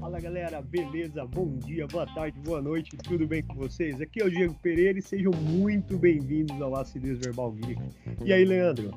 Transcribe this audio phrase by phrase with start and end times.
[0.00, 1.24] Fala galera, beleza?
[1.26, 4.00] Bom dia, boa tarde, boa noite, tudo bem com vocês?
[4.00, 7.80] Aqui é o Diego Pereira e sejam muito bem-vindos ao Acidez Verbal Geek.
[8.24, 8.90] E aí, Leandro?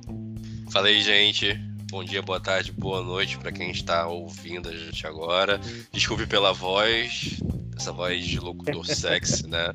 [0.72, 1.54] Fala aí, gente.
[1.92, 5.60] Bom dia, boa tarde, boa noite para quem está ouvindo a gente agora.
[5.92, 7.40] Desculpe pela voz,
[7.82, 9.74] essa voz de locutor sexy, né?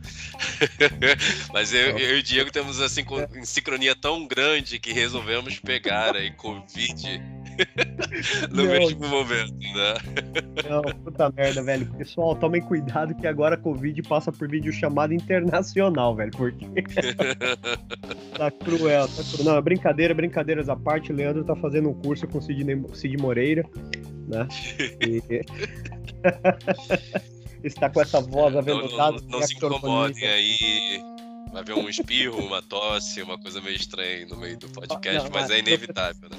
[1.53, 3.05] Mas eu, eu, e o Diego temos assim
[3.43, 7.21] sincronia tão grande que resolvemos pegar aí Covid
[8.51, 9.95] no não, mesmo momento, né?
[10.69, 11.87] Não, puta merda, velho.
[11.95, 16.31] Pessoal, tomem cuidado que agora Covid passa por vídeo chamada internacional, velho.
[16.31, 16.65] Porque.
[18.39, 19.45] tá cruel, tá cruel.
[19.45, 21.13] Não, é brincadeira, brincadeiras à parte.
[21.13, 22.65] Leandro tá fazendo um curso com o Cid,
[22.95, 23.65] Cid Moreira,
[24.29, 24.47] né?
[25.01, 25.43] E...
[27.67, 29.17] Está com essa voz aveludada.
[29.17, 31.03] Não, não, não se incomodem aí.
[31.53, 35.31] Vai ver um espirro, uma tosse, uma coisa meio estranha no meio do podcast, não,
[35.33, 36.37] mas é inevitável, né?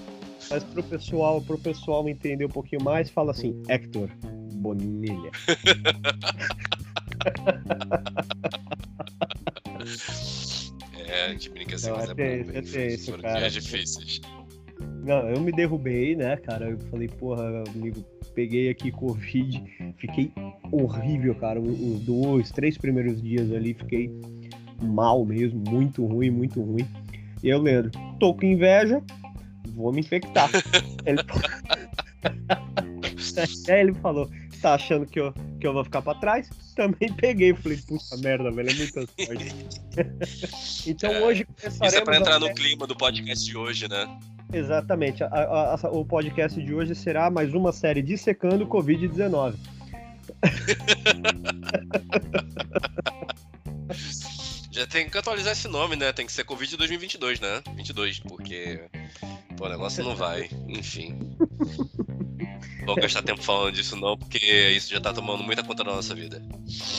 [0.49, 4.09] Mas pro pessoal, pro pessoal entender um pouquinho mais, fala assim, Hector
[4.53, 5.31] Bonilha.
[10.97, 12.51] é, a gente brinca assim, Não, mas é, é bom.
[12.53, 13.39] É tenso, Foram cara.
[13.39, 14.21] dias difíceis.
[15.07, 16.69] Não, eu me derrubei, né, cara?
[16.71, 18.03] Eu falei, porra, amigo,
[18.35, 19.63] peguei aqui Covid,
[19.97, 20.33] fiquei
[20.69, 21.61] horrível, cara.
[21.61, 24.11] Os dois, três primeiros dias ali, fiquei
[24.81, 26.85] mal mesmo, muito ruim, muito ruim.
[27.41, 29.01] E eu, Leandro, tô com inveja,
[29.69, 30.49] vou me infectar.
[31.05, 31.21] ele...
[33.69, 34.29] Aí ele falou,
[34.61, 36.49] tá achando que eu, que eu vou ficar pra trás?
[36.75, 37.53] Também peguei.
[37.53, 39.55] Falei, puta merda, velho, é muita sorte.
[40.85, 41.87] então é, hoje começaremos...
[41.87, 44.05] Isso é pra entrar no clima do podcast de hoje, né?
[44.51, 45.23] Exatamente.
[45.23, 49.55] A, a, a, o podcast de hoje será mais uma série dissecando Covid-19.
[54.71, 56.13] Já tem que atualizar esse nome, né?
[56.13, 57.63] Tem que ser Covid 2022, né?
[57.75, 58.79] 22, porque
[59.57, 60.49] pô, o negócio não vai.
[60.67, 61.17] Enfim.
[62.81, 65.95] Não vou gastar tempo falando disso não, porque isso já tá tomando muita conta da
[65.95, 66.41] nossa vida.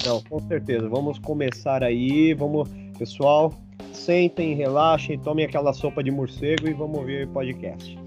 [0.05, 0.89] Não, com certeza.
[0.89, 2.35] Vamos começar aí.
[2.35, 3.55] Vamos, pessoal,
[3.93, 7.99] sentem, relaxem, tomem aquela sopa de morcego e vamos ouvir o podcast.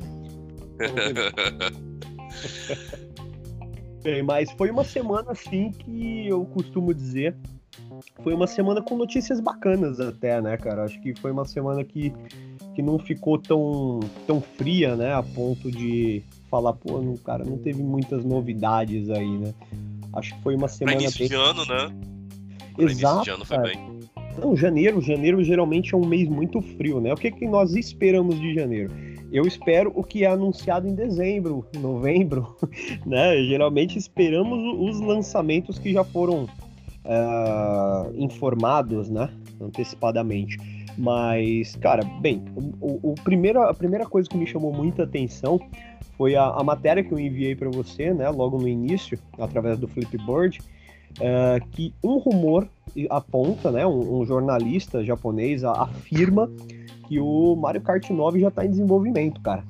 [4.04, 7.36] Bem, mas foi uma semana assim que eu costumo dizer
[8.24, 10.84] foi uma semana com notícias bacanas até, né, cara?
[10.84, 12.14] Acho que foi uma semana que,
[12.76, 17.58] que não ficou tão, tão fria, né, a ponto de falar, pô, não, cara, não
[17.58, 19.54] teve muitas novidades aí, né?
[20.14, 21.30] Acho que foi uma semana pra início bem...
[21.30, 21.96] de ano, né?
[22.76, 23.70] Pra Exato, de ano foi cara.
[23.70, 24.01] bem.
[24.40, 27.14] Não, janeiro, janeiro geralmente é um mês muito frio, né?
[27.14, 28.92] O que, que nós esperamos de janeiro?
[29.32, 32.56] Eu espero o que é anunciado em dezembro, novembro,
[33.06, 33.44] né?
[33.44, 36.48] Geralmente esperamos os lançamentos que já foram
[37.06, 40.58] uh, informados, né, antecipadamente.
[40.98, 42.44] Mas, cara, bem,
[42.82, 45.60] o, o, primeiro, a primeira coisa que me chamou muita atenção
[46.18, 49.88] foi a, a matéria que eu enviei para você, né, logo no início, através do
[49.88, 50.60] Flipboard,
[51.20, 52.68] uh, que um rumor
[53.10, 56.52] aponta, né, um, um jornalista japonês afirma
[57.08, 59.64] que o Mario Kart 9 já está em desenvolvimento, cara.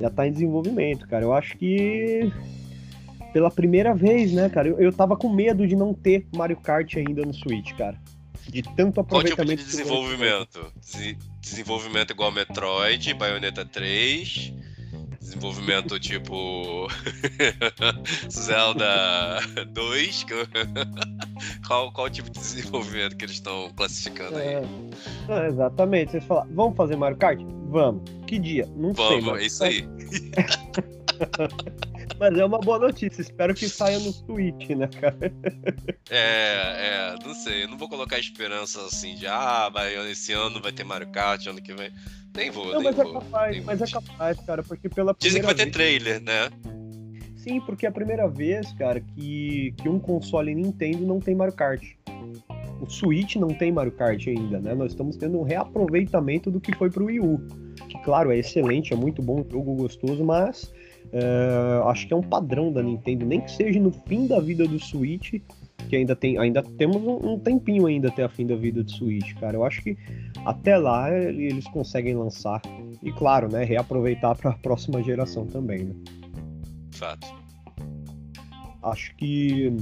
[0.00, 1.24] Já está em desenvolvimento, cara.
[1.24, 2.32] Eu acho que
[3.32, 4.68] pela primeira vez, né, cara?
[4.68, 7.98] Eu, eu tava com medo de não ter Mario Kart ainda no Switch, cara.
[8.48, 9.36] De tanto aproveitamento.
[9.36, 10.72] Qual tipo de desenvolvimento?
[11.40, 14.52] desenvolvimento igual Metroid, Bayonetta 3.
[15.30, 16.88] Desenvolvimento tipo
[18.28, 20.26] Zelda 2.
[21.68, 24.54] qual, qual tipo de desenvolvimento que eles estão classificando aí?
[24.54, 24.64] É,
[25.28, 26.10] é, exatamente.
[26.10, 27.40] Vocês falam, vamos fazer Mario Kart?
[27.68, 28.02] Vamos.
[28.26, 28.68] Que dia?
[28.74, 29.20] Não vamos, sei.
[29.20, 29.88] Vamos, é isso aí.
[32.20, 33.22] Mas é uma boa notícia.
[33.22, 35.32] Espero que saia no Switch, né, cara?
[36.10, 37.64] É, é, não sei.
[37.64, 41.46] Eu não vou colocar esperança assim de ah, vai, esse ano vai ter Mario Kart,
[41.46, 41.90] ano que vem.
[42.36, 43.12] Nem vou, não, nem mas é vou.
[43.12, 43.90] É capaz, mas vez.
[43.90, 45.72] é capaz, cara, porque pela Dizem que vai ter vez...
[45.72, 46.50] trailer, né?
[47.36, 51.54] Sim, porque é a primeira vez, cara, que, que um console Nintendo não tem Mario
[51.54, 51.82] Kart.
[52.82, 54.74] O Switch não tem Mario Kart ainda, né?
[54.74, 57.40] Nós estamos tendo um reaproveitamento do que foi pro Wii U.
[57.88, 60.70] Que, claro, é excelente, é muito bom, jogo gostoso, mas
[61.12, 64.66] é, acho que é um padrão da Nintendo, nem que seja no fim da vida
[64.66, 65.34] do Switch,
[65.88, 68.90] que ainda tem, ainda temos um, um tempinho ainda até a fim da vida do
[68.90, 69.56] Switch, cara.
[69.56, 69.96] Eu acho que
[70.44, 72.62] até lá eles conseguem lançar
[73.02, 75.94] e claro, né, reaproveitar para a próxima geração também, né?
[76.92, 77.26] Fato.
[78.82, 79.72] Acho que,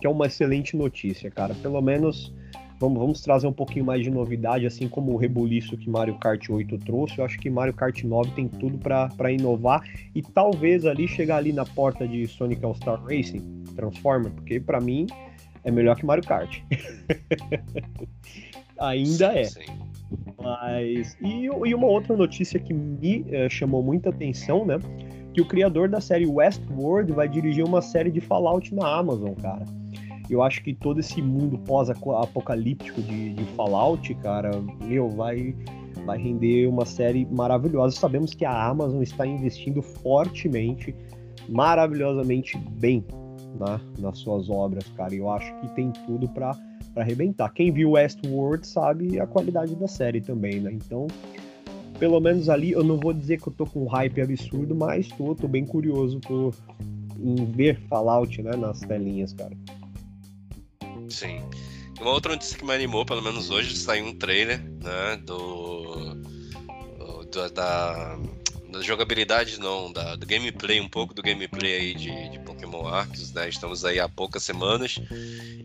[0.00, 1.54] que é uma excelente notícia, cara.
[1.54, 2.32] Pelo menos
[2.80, 6.48] Vamos, vamos trazer um pouquinho mais de novidade, assim como o rebuliço que Mario Kart
[6.48, 7.18] 8 trouxe.
[7.18, 9.82] Eu acho que Mario Kart 9 tem tudo para inovar
[10.14, 14.80] e talvez ali chegar ali na porta de Sonic All Star Racing, Transformer, porque para
[14.80, 15.06] mim
[15.62, 16.62] é melhor que Mario Kart.
[18.80, 19.44] Ainda é.
[19.44, 19.60] Sim.
[20.42, 21.18] Mas.
[21.20, 24.78] E, e, uma outra notícia que me uh, chamou muita atenção, né?
[25.34, 29.64] Que o criador da série Westworld vai dirigir uma série de Fallout na Amazon, cara.
[30.30, 34.50] Eu acho que todo esse mundo pós-apocalíptico de, de Fallout, cara,
[34.84, 35.54] meu, vai,
[36.06, 37.96] vai render uma série maravilhosa.
[37.96, 40.94] Sabemos que a Amazon está investindo fortemente,
[41.48, 43.04] maravilhosamente bem
[43.58, 45.12] né, nas suas obras, cara.
[45.12, 46.56] Eu acho que tem tudo para
[46.94, 47.52] arrebentar.
[47.52, 50.72] Quem viu Westworld sabe a qualidade da série também, né?
[50.72, 51.08] Então,
[51.98, 55.08] pelo menos ali, eu não vou dizer que eu tô com um hype absurdo, mas
[55.08, 56.52] tô, tô bem curioso tô,
[57.18, 59.56] em ver Fallout, né, nas telinhas, cara.
[61.10, 61.42] Sim.
[62.00, 66.14] Uma outra notícia que me animou, pelo menos hoje, saiu um trailer, né, do,
[67.30, 68.18] do da
[68.70, 73.32] da jogabilidade não, da, do gameplay, um pouco do gameplay aí de, de Pokémon Arceus,
[73.32, 73.48] né?
[73.48, 74.98] Estamos aí há poucas semanas.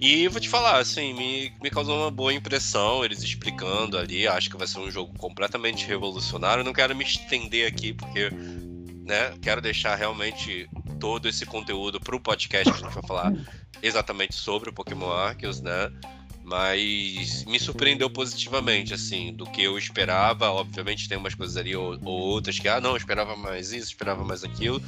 [0.01, 4.27] E vou te falar, assim, me, me causou uma boa impressão eles explicando ali.
[4.27, 6.63] Acho que vai ser um jogo completamente revolucionário.
[6.63, 8.29] Não quero me estender aqui, porque
[9.05, 10.67] né, quero deixar realmente
[10.99, 13.33] todo esse conteúdo para o podcast que a gente vai falar
[13.81, 15.91] exatamente sobre o Pokémon Arceus, né?
[16.45, 20.51] mas me surpreendeu positivamente, assim, do que eu esperava.
[20.51, 24.23] Obviamente tem umas coisas ali ou, ou, outras que, ah, não, esperava mais isso, esperava
[24.23, 24.79] mais aquilo,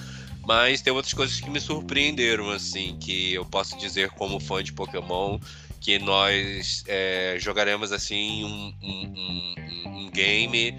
[0.45, 4.71] mas tem outras coisas que me surpreenderam, assim, que eu posso dizer como fã de
[4.71, 5.39] Pokémon
[5.81, 10.75] que nós é, jogaremos assim um, um, um, um game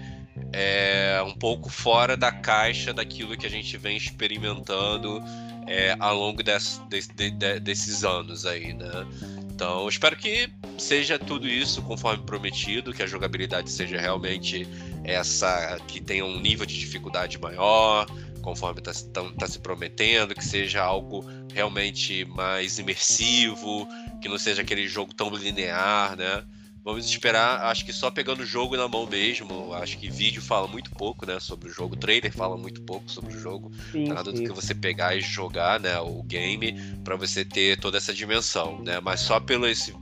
[0.53, 5.21] é, um pouco fora da caixa daquilo que a gente vem experimentando
[5.67, 9.05] é, ao longo de, desses anos aí, né?
[9.51, 14.65] Então, espero que seja tudo isso conforme prometido, que a jogabilidade seja realmente
[15.03, 18.07] essa, que tenha um nível de dificuldade maior,
[18.41, 18.93] conforme está
[19.37, 23.87] tá se prometendo, que seja algo realmente mais imersivo,
[24.21, 26.43] que não seja aquele jogo tão linear, né?
[26.89, 29.75] Vamos esperar, acho que só pegando o jogo na mão mesmo.
[29.75, 31.93] Acho que vídeo fala muito pouco, né, sobre o jogo.
[31.93, 33.71] O trailer fala muito pouco sobre o jogo.
[33.91, 34.37] Sim, Nada sim.
[34.37, 38.81] do que você pegar e jogar, né, o game para você ter toda essa dimensão,
[38.81, 38.99] né?
[38.99, 39.93] Mas só pelo esse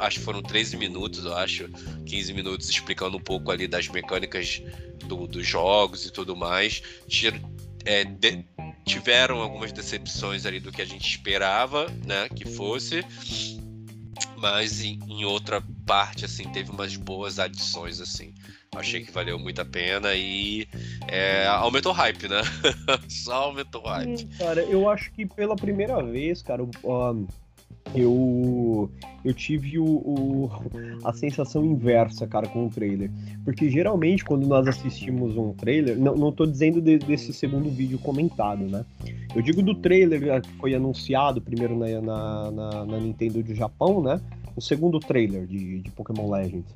[0.00, 1.68] acho que foram 13 minutos, eu acho,
[2.06, 4.62] 15 minutos explicando um pouco ali das mecânicas
[5.04, 6.82] do, dos jogos e tudo mais.
[7.84, 8.44] É, de,
[8.86, 13.04] tiveram algumas decepções ali do que a gente esperava, né, que fosse
[14.36, 18.34] mas em, em, outra parte, assim, teve umas boas adições, assim.
[18.74, 20.66] Achei que valeu muito a pena e
[21.08, 22.40] é, aumentou o hype, né?
[23.08, 24.18] Só aumentou o hype.
[24.18, 26.62] Sim, cara, eu acho que pela primeira vez, cara,
[27.94, 28.90] eu
[29.24, 30.50] eu tive o, o,
[31.04, 33.10] a sensação inversa, cara, com o trailer.
[33.44, 37.98] Porque geralmente quando nós assistimos um trailer, não, não tô dizendo de, desse segundo vídeo
[37.98, 38.84] comentado, né?
[39.34, 44.02] Eu digo do trailer que foi anunciado primeiro na, na, na, na Nintendo do Japão,
[44.02, 44.20] né?
[44.56, 46.72] o segundo trailer de, de Pokémon Legends.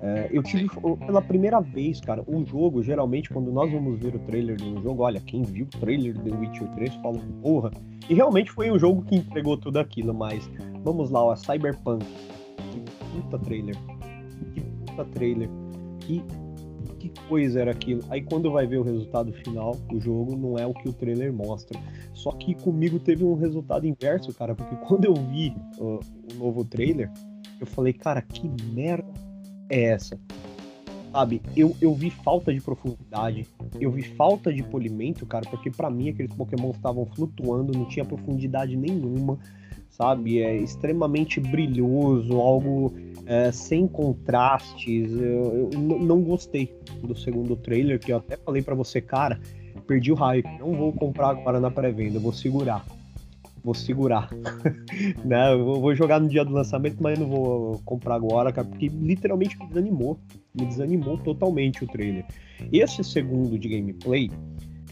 [0.00, 0.68] É, eu tive
[1.06, 4.82] pela primeira vez, cara, um jogo, geralmente, quando nós vamos ver o trailer de um
[4.82, 7.70] jogo, olha, quem viu o trailer de The Witcher 3 fala, porra.
[8.08, 10.48] E realmente foi um jogo que entregou tudo aquilo, mas
[10.82, 12.04] vamos lá, ó, Cyberpunk.
[12.70, 12.80] Que
[13.14, 13.76] puta trailer.
[14.54, 15.48] Que puta trailer.
[16.00, 16.22] Que
[17.02, 18.00] que coisa era aquilo.
[18.08, 21.32] Aí quando vai ver o resultado final, o jogo não é o que o trailer
[21.32, 21.78] mostra.
[22.14, 25.98] Só que comigo teve um resultado inverso, cara, porque quando eu vi uh,
[26.32, 27.10] o novo trailer,
[27.60, 29.12] eu falei, cara, que merda
[29.68, 30.18] é essa?
[31.10, 33.46] Sabe, eu, eu vi falta de profundidade,
[33.78, 38.02] eu vi falta de polimento, cara, porque para mim aqueles Pokémon estavam flutuando, não tinha
[38.02, 39.38] profundidade nenhuma,
[40.02, 40.40] sabe?
[40.40, 42.92] É extremamente brilhoso, algo
[43.24, 45.12] é, sem contrastes.
[45.12, 49.40] Eu, eu, não gostei do segundo trailer, que eu até falei para você, cara,
[49.86, 50.48] perdi o hype.
[50.58, 52.84] Não vou comprar agora na pré-venda, vou segurar.
[53.62, 54.28] Vou segurar.
[55.24, 55.54] né?
[55.54, 59.68] Vou jogar no dia do lançamento, mas não vou comprar agora, cara, porque literalmente me
[59.68, 60.18] desanimou.
[60.52, 62.26] Me desanimou totalmente o trailer.
[62.72, 64.30] Esse segundo de gameplay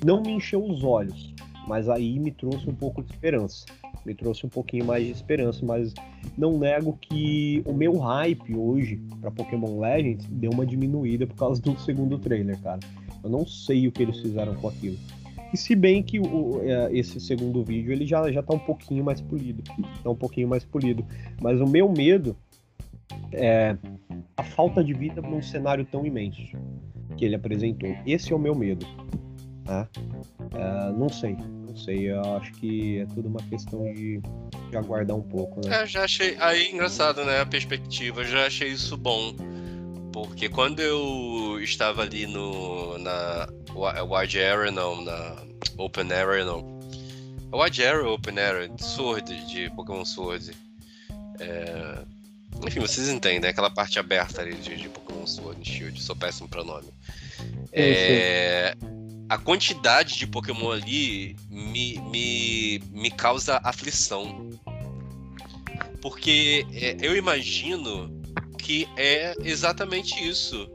[0.04, 1.34] não me encheu os olhos,
[1.66, 3.64] mas aí me trouxe um pouco de esperança
[4.04, 5.92] me trouxe um pouquinho mais de esperança, mas
[6.36, 11.60] não nego que o meu hype hoje para Pokémon Legends deu uma diminuída por causa
[11.60, 12.80] do segundo trailer, cara.
[13.22, 14.96] Eu não sei o que eles fizeram com aquilo.
[15.52, 19.04] E se bem que o, é, esse segundo vídeo ele já, já tá um pouquinho
[19.04, 19.62] mais polido.
[20.02, 21.04] Tá um pouquinho mais polido.
[21.40, 22.36] Mas o meu medo
[23.32, 23.76] é
[24.36, 26.56] a falta de vida num cenário tão imenso
[27.16, 27.94] que ele apresentou.
[28.06, 28.86] Esse é o meu medo.
[29.66, 29.88] Né?
[30.54, 31.36] É, não sei
[31.70, 34.20] não sei, eu acho que é tudo uma questão de,
[34.70, 35.82] de aguardar um pouco, né?
[35.82, 36.36] É, já achei.
[36.40, 37.40] Aí, engraçado, né?
[37.40, 39.34] A perspectiva, já achei isso bom.
[40.12, 42.98] Porque quando eu estava ali no.
[42.98, 45.36] na Wide Area, não, na
[45.78, 46.80] Open Area, não.
[47.52, 50.50] Wide Area Open Area, Sword, de Pokémon Sword.
[51.38, 51.98] É...
[52.66, 56.48] Enfim, vocês entendem, é aquela parte aberta ali de, de Pokémon Sword Shield, sou péssimo
[56.48, 56.88] pra nome.
[57.72, 58.74] É...
[59.30, 64.50] A quantidade de Pokémon ali me, me, me causa aflição.
[66.02, 68.10] Porque é, eu imagino
[68.58, 70.68] que é exatamente isso.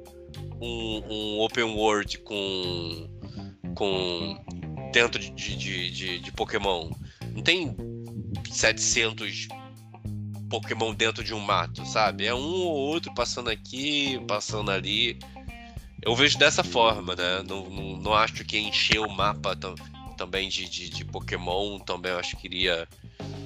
[0.61, 3.09] Um, um open world com,
[3.75, 4.41] com
[4.93, 6.91] dentro de, de, de, de Pokémon.
[7.33, 7.75] Não tem
[8.49, 9.49] 700
[10.49, 12.25] Pokémon dentro de um mato, sabe?
[12.25, 15.19] É um ou outro passando aqui, passando ali.
[16.05, 17.41] Eu vejo dessa forma, né?
[17.47, 19.57] Não, não, não acho que encher o mapa
[20.15, 22.87] também de, de, de, Pokémon também eu acho que iria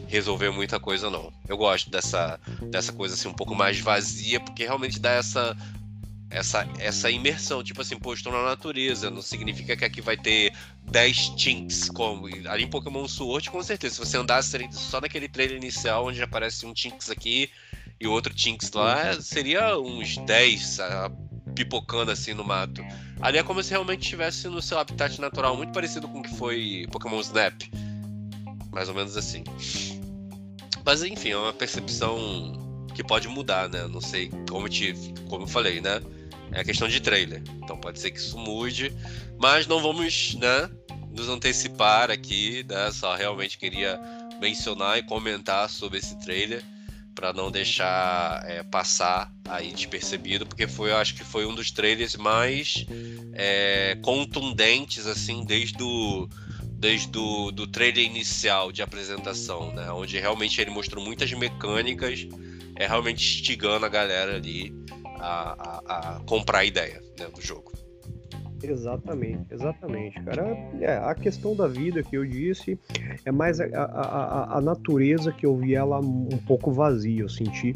[0.08, 1.32] resolver muita coisa, não.
[1.48, 5.56] Eu gosto dessa, dessa coisa assim um pouco mais vazia, porque realmente dá essa
[6.30, 10.54] essa, essa imersão, tipo assim, pô, estou na natureza, não significa que aqui vai ter
[10.92, 15.58] 10 Tinks, como ali em Pokémon Sword, com certeza, se você andasse só naquele trailer
[15.58, 17.50] inicial, onde aparece um Tinks aqui
[18.00, 21.29] e outro Tinks lá, seria uns 10 uh,
[21.60, 22.82] pipocando assim no mato.
[23.22, 26.34] Ali é como se realmente estivesse no seu habitat natural, muito parecido com o que
[26.36, 27.54] foi Pokémon Snap.
[28.72, 29.44] Mais ou menos assim.
[30.86, 33.86] Mas enfim, é uma percepção que pode mudar, né?
[33.88, 34.94] Não sei como, te,
[35.28, 36.02] como eu falei, né?
[36.54, 37.44] É questão de trailer.
[37.62, 38.96] Então pode ser que isso mude,
[39.38, 40.70] mas não vamos, né,
[41.12, 42.90] nos antecipar aqui, né?
[42.92, 44.00] Só realmente queria
[44.40, 46.64] mencionar e comentar sobre esse trailer
[47.20, 51.70] para não deixar é, passar aí despercebido, porque foi, eu acho que foi um dos
[51.70, 52.86] trailers mais
[53.34, 56.30] é, contundentes assim desde o
[56.64, 59.92] desde o do trailer inicial de apresentação, né?
[59.92, 62.26] Onde realmente ele mostrou muitas mecânicas,
[62.78, 64.74] é realmente instigando a galera ali
[65.20, 67.74] a, a, a comprar a ideia né, do jogo.
[68.68, 70.58] Exatamente, exatamente, cara.
[70.80, 72.80] É, a questão da vida que eu disse
[73.26, 77.74] é mais a, a, a, natureza que eu vi ela um pouco vazia, eu senti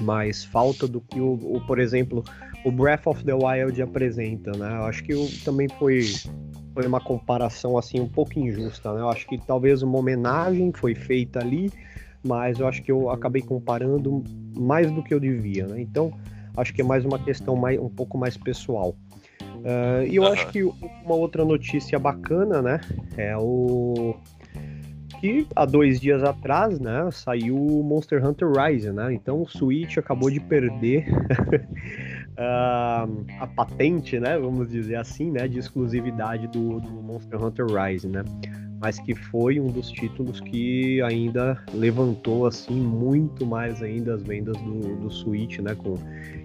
[0.00, 2.22] mais falta do que o, o, por exemplo,
[2.64, 4.76] o Breath of the Wild apresenta, né?
[4.78, 6.02] Eu acho que eu, também foi
[6.74, 9.00] foi uma comparação assim um pouco injusta, né?
[9.00, 11.70] Eu acho que talvez uma homenagem foi feita ali,
[12.22, 14.22] mas eu acho que eu acabei comparando
[14.54, 15.80] mais do que eu devia, né?
[15.80, 16.12] Então,
[16.54, 18.94] acho que é mais uma questão mais, um pouco mais pessoal.
[19.66, 20.32] Uh, e eu uhum.
[20.32, 22.80] acho que uma outra notícia bacana, né,
[23.16, 24.14] é o
[25.20, 29.12] que há dois dias atrás, né, saiu o Monster Hunter Rise, né?
[29.12, 31.08] Então o Switch acabou de perder
[32.38, 38.06] uh, a patente, né, vamos dizer assim, né, de exclusividade do, do Monster Hunter Rise,
[38.06, 38.22] né?
[38.80, 44.56] Mas que foi um dos títulos que ainda levantou assim muito mais ainda as vendas
[44.58, 45.94] do, do Switch, né, com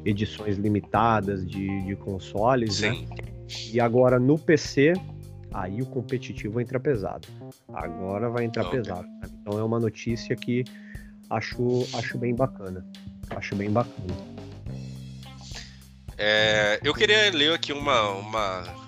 [0.05, 2.93] edições limitadas de, de consoles, né?
[2.93, 3.05] Sim.
[3.05, 3.31] né?
[3.73, 4.93] E agora no PC,
[5.53, 7.27] aí o competitivo entra pesado.
[7.73, 9.07] Agora vai entrar pesado.
[9.07, 9.29] Né?
[9.41, 10.63] Então é uma notícia que
[11.29, 12.85] acho, acho bem bacana.
[13.31, 14.15] Acho bem bacana.
[16.17, 18.80] É, eu queria ler aqui uma, uma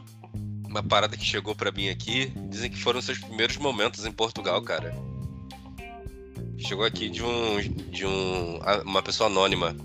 [0.73, 2.33] uma parada que chegou para mim aqui.
[2.49, 4.93] Dizem que foram seus primeiros momentos em Portugal, cara.
[6.57, 7.61] Chegou aqui de um.
[7.91, 8.59] de um.
[8.83, 9.75] uma pessoa anônima.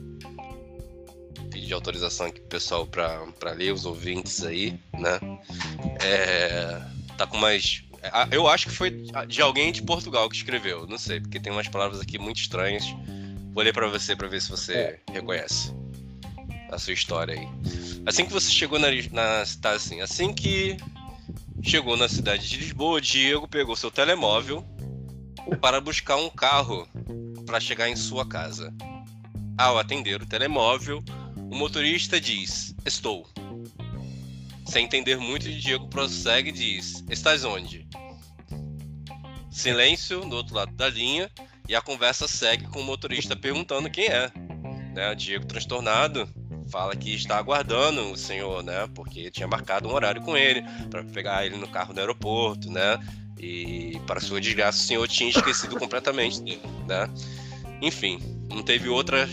[1.50, 5.18] Pedi de autorização aqui pro pessoal pra, pra ler, os ouvintes aí, né?
[6.02, 6.80] É,
[7.16, 7.82] tá com mais.
[8.30, 8.90] Eu acho que foi
[9.26, 12.84] de alguém de Portugal que escreveu, não sei, porque tem umas palavras aqui muito estranhas.
[13.52, 14.98] Vou ler pra você pra ver se você é.
[15.12, 15.74] reconhece
[16.70, 17.48] a sua história aí.
[18.08, 20.78] Assim que você chegou na, na tá assim, assim que
[21.62, 24.64] chegou na cidade de Lisboa, Diego pegou seu telemóvel
[25.60, 26.88] para buscar um carro
[27.44, 28.72] para chegar em sua casa.
[29.58, 31.04] Ao atender o telemóvel,
[31.36, 33.28] o motorista diz: "Estou".
[34.64, 37.86] Sem entender muito, Diego prossegue e diz: "Estás onde?"
[39.50, 41.30] Silêncio do outro lado da linha
[41.68, 44.32] e a conversa segue com o motorista perguntando quem é.
[44.94, 45.14] Né?
[45.14, 46.26] Diego transtornado
[46.70, 48.88] fala que está aguardando o senhor, né?
[48.94, 52.98] Porque tinha marcado um horário com ele para pegar ele no carro do aeroporto, né?
[53.38, 57.08] E para sua desgraça, o senhor tinha esquecido completamente dele, né?
[57.80, 59.28] Enfim, não teve outra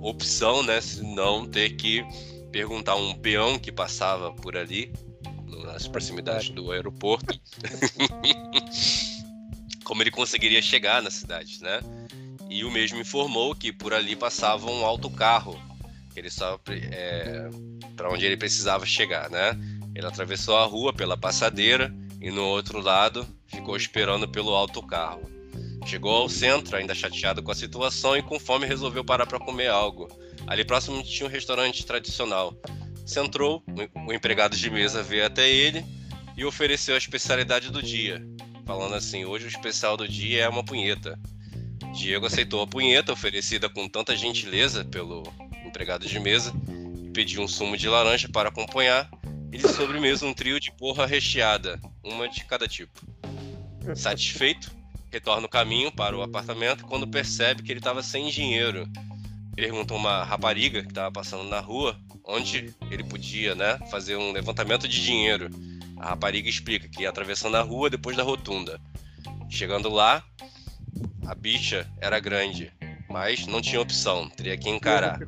[0.00, 0.80] opção, né?
[0.80, 2.04] Senão ter que
[2.52, 4.92] perguntar a um peão que passava por ali,
[5.64, 7.38] nas proximidades do aeroporto,
[9.84, 11.80] como ele conseguiria chegar na cidade, né?
[12.48, 15.60] E o mesmo informou que por ali passava um autocarro
[16.20, 17.48] ele só é,
[17.96, 19.58] para onde ele precisava chegar, né?
[19.94, 25.30] Ele atravessou a rua pela passadeira e no outro lado ficou esperando pelo autocarro.
[25.86, 29.68] Chegou ao centro, ainda chateado com a situação e com fome resolveu parar para comer
[29.68, 30.08] algo.
[30.46, 32.54] Ali próximo tinha um restaurante tradicional.
[33.04, 33.62] Centrou,
[33.94, 35.84] o empregado de mesa veio até ele
[36.36, 38.20] e ofereceu a especialidade do dia,
[38.66, 41.18] falando assim: hoje o especial do dia é uma punheta.
[41.94, 45.22] Diego aceitou a punheta oferecida com tanta gentileza pelo
[45.76, 46.54] empregado de mesa
[47.12, 49.10] pediu um sumo de laranja para acompanhar
[49.52, 52.98] e de sobremesa um trio de porra recheada, uma de cada tipo.
[53.94, 54.74] Satisfeito,
[55.12, 58.88] retorna o caminho para o apartamento quando percebe que ele estava sem dinheiro.
[59.54, 64.88] Pergunta uma rapariga que estava passando na rua onde ele podia né, fazer um levantamento
[64.88, 65.50] de dinheiro.
[65.98, 68.80] A rapariga explica que ia atravessando a rua depois da rotunda.
[69.50, 70.24] Chegando lá,
[71.26, 72.72] a bicha era grande,
[73.10, 75.20] mas não tinha opção, teria que encarar.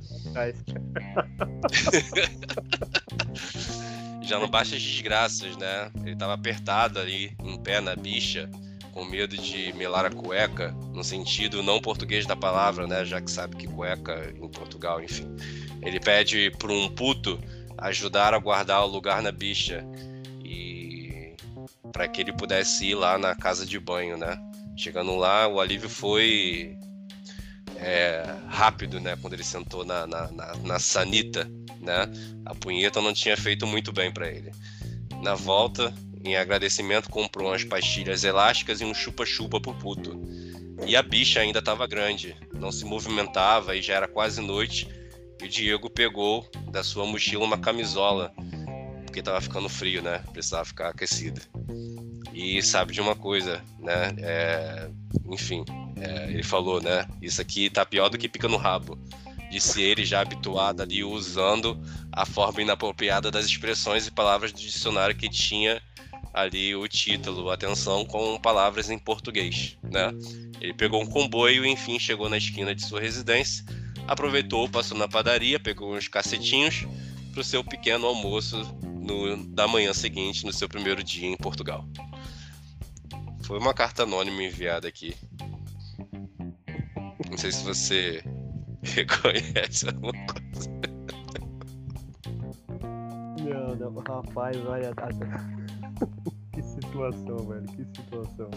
[4.23, 5.91] Já não basta as desgraças, né?
[6.03, 8.49] Ele estava apertado ali, em pé na bicha,
[8.93, 13.05] com medo de melar a cueca, no sentido não português da palavra, né?
[13.05, 15.35] Já que sabe que cueca em Portugal, enfim.
[15.83, 17.41] Ele pede para um puto
[17.79, 19.85] ajudar a guardar o lugar na bicha
[20.45, 21.35] e
[21.93, 24.39] para que ele pudesse ir lá na casa de banho, né?
[24.77, 26.78] Chegando lá, o alívio foi
[27.81, 29.17] é, rápido, né?
[29.21, 32.11] Quando ele sentou na, na, na, na, sanita, né?
[32.45, 34.53] A punheta não tinha feito muito bem para ele.
[35.23, 35.95] Na volta,
[36.25, 40.21] em agradecimento, comprou umas pastilhas elásticas e um chupa-chupa pro puto.
[40.87, 44.89] E a bicha ainda estava grande, não se movimentava e já era quase noite.
[45.41, 48.33] E o Diego pegou da sua mochila uma camisola,
[49.19, 50.23] porque estava ficando frio, né?
[50.33, 51.41] Precisava ficar aquecida.
[52.33, 54.15] E sabe de uma coisa, né?
[54.19, 54.89] É,
[55.27, 55.65] enfim,
[56.01, 57.07] é, ele falou, né?
[57.21, 58.99] Isso aqui tá pior do que pica no rabo.
[59.51, 61.81] Disse ele já habituado ali usando
[62.13, 65.83] a forma inapropriada das expressões e palavras do dicionário que tinha
[66.35, 70.13] ali o título, atenção com palavras em português, né?
[70.61, 73.65] Ele pegou um comboio e enfim chegou na esquina de sua residência,
[74.07, 76.87] aproveitou, passou na padaria, pegou uns cacetinhos
[77.33, 78.63] para o seu pequeno almoço
[79.09, 81.85] no, da manhã seguinte, no seu primeiro dia em Portugal.
[83.45, 85.17] Foi uma carta anônima enviada aqui.
[87.31, 88.23] Não sei se você
[88.85, 90.79] reconhece alguma coisa.
[93.43, 94.93] Não, não, rapaz, olha.
[96.53, 98.51] que situação, velho, que situação.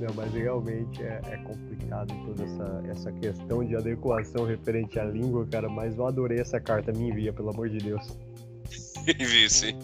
[0.00, 5.46] Não, mas realmente é, é, complicado toda essa, essa questão de adequação referente à língua,
[5.46, 5.68] cara.
[5.68, 8.16] Mas eu adorei essa carta, me envia, pelo amor de Deus.
[9.48, 9.78] Sim.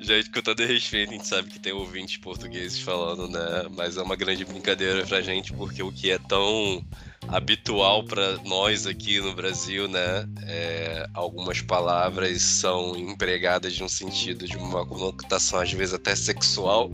[0.00, 3.68] Gente, com todo respeito, a gente sabe que tem ouvintes portugueses falando, né?
[3.76, 6.84] Mas é uma grande brincadeira pra gente, porque o que é tão
[7.28, 10.26] habitual para nós aqui no Brasil, né?
[10.46, 16.90] É, algumas palavras são empregadas de um sentido, de uma conotação às vezes até sexual.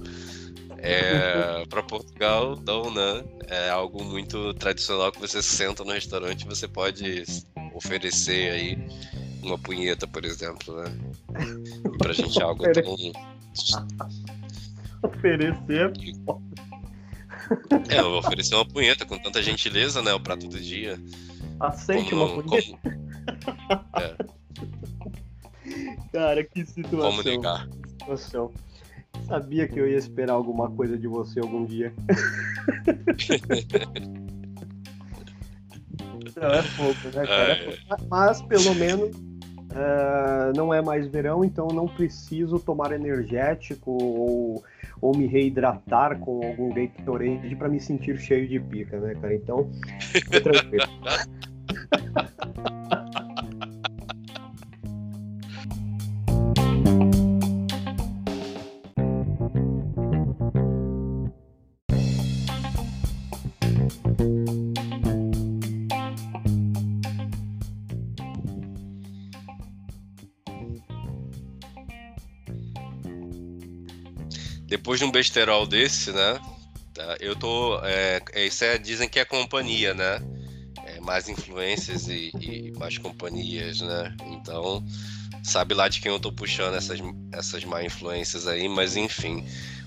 [0.79, 3.25] É, para Portugal, não, né?
[3.49, 7.25] É algo muito tradicional que você senta no restaurante e você pode
[7.79, 8.79] oferecer aí
[9.43, 10.99] uma punheta, por exemplo, né?
[11.95, 12.97] E pra gente é algo tão.
[15.01, 15.93] Oferecer
[17.89, 20.13] é, eu vou oferecer uma punheta com tanta gentileza, né?
[20.13, 21.01] O prato do dia.
[21.61, 22.79] Aceite como, uma punheta.
[22.83, 22.97] Como...
[23.97, 24.17] É.
[26.13, 27.11] Cara, que situação.
[27.11, 27.69] Como negar?
[27.69, 28.53] Que situação.
[29.27, 31.93] Sabia que eu ia esperar alguma coisa de você algum dia.
[36.41, 37.53] Não, é pouco, né, cara?
[37.53, 37.79] É, é.
[38.09, 44.65] Mas pelo menos uh, não é mais verão, então não preciso tomar energético ou,
[45.01, 49.35] ou me reidratar com algum Gatorade para me sentir cheio de pica, né, cara?
[49.35, 49.71] Então,
[50.31, 50.85] tô tranquilo.
[74.69, 76.39] depois de um besterol desse, né?
[76.95, 77.81] Tá, eu tô.
[77.83, 80.21] É, é, isso é, dizem que é companhia, né?
[80.85, 84.15] É, mais influências e, e, mais companhias, né?
[84.27, 84.85] Então,
[85.43, 87.01] sabe lá de quem eu tô puxando essas,
[87.33, 89.45] essas má influências aí, mas enfim.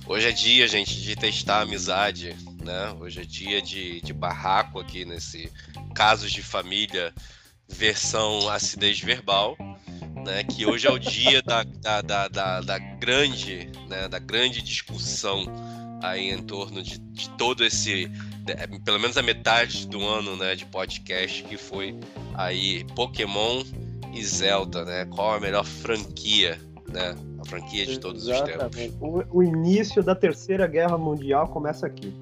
[0.08, 2.92] Hoje é dia, gente, de testar a amizade, né?
[3.00, 5.52] Hoje é dia de, de barraco aqui nesse
[5.94, 7.14] Casos de Família,
[7.70, 9.56] versão acidez verbal
[10.26, 14.62] né, que hoje é o dia da, da, da, da, da grande, né, da grande
[14.62, 15.46] discussão
[16.02, 18.12] aí em torno de, de todo esse,
[18.84, 21.98] pelo menos a metade do ano, né, de podcast que foi
[22.34, 23.64] aí Pokémon
[24.14, 25.06] e Zelda, né?
[25.06, 27.16] Qual a melhor franquia, né?
[27.40, 28.66] A franquia de todos Exatamente.
[28.66, 29.26] os tempos.
[29.32, 32.14] O, o início da Terceira Guerra Mundial começa aqui.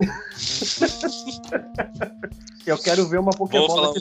[2.66, 3.92] Eu quero ver uma Pokémon Vou falar...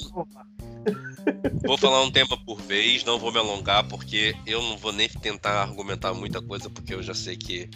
[1.65, 5.09] Vou falar um tema por vez, não vou me alongar, porque eu não vou nem
[5.09, 7.69] tentar argumentar muita coisa, porque eu já sei que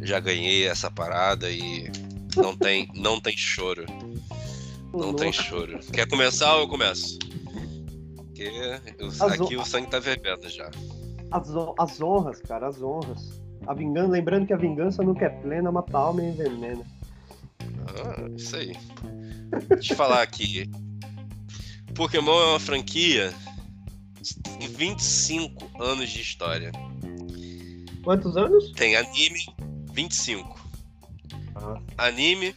[0.00, 1.90] já ganhei essa parada e
[2.36, 3.84] não tem, não tem choro.
[4.92, 5.78] Não tem choro.
[5.92, 7.18] Quer começar ou eu começo?
[8.16, 8.50] Porque
[8.98, 10.70] eu, aqui o sangue tá fervendo já.
[11.30, 13.40] As, as honras, cara, as honras.
[13.66, 16.84] A vingança, lembrando que a vingança nunca é plena, mata a alma e envenena.
[17.86, 18.76] Ah, isso aí.
[19.68, 20.68] Deixa eu falar aqui.
[21.94, 23.34] Pokémon é uma franquia
[24.58, 26.72] de 25 anos de história.
[28.02, 28.72] Quantos anos?
[28.72, 29.44] Tem anime,
[29.92, 30.58] 25.
[31.54, 31.80] Ah.
[31.98, 32.54] Anime,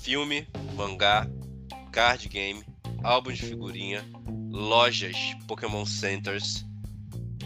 [0.00, 1.28] filme, mangá,
[1.92, 2.64] card game,
[3.04, 4.04] álbum de figurinha,
[4.50, 6.64] lojas, Pokémon Centers.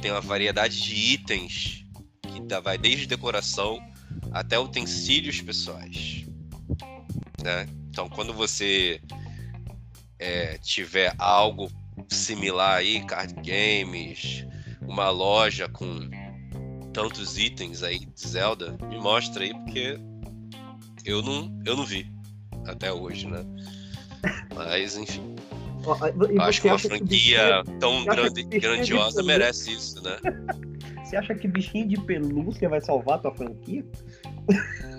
[0.00, 1.85] Tem uma variedade de itens
[2.22, 3.81] que vai desde decoração
[4.31, 6.24] até utensílios pessoais.
[7.42, 7.66] Né?
[7.90, 9.00] Então, quando você
[10.22, 11.68] é, tiver algo
[12.08, 14.46] similar aí, card games,
[14.82, 16.08] uma loja com
[16.92, 19.98] tantos itens aí de Zelda, me mostra aí, porque
[21.04, 22.06] eu não, eu não vi
[22.66, 23.44] até hoje, né?
[24.54, 25.35] Mas, enfim.
[26.40, 30.16] acho que uma franquia que tão grande, grandiosa merece isso, né?
[31.04, 33.85] Você acha que bichinho de pelúcia vai salvar a tua franquia?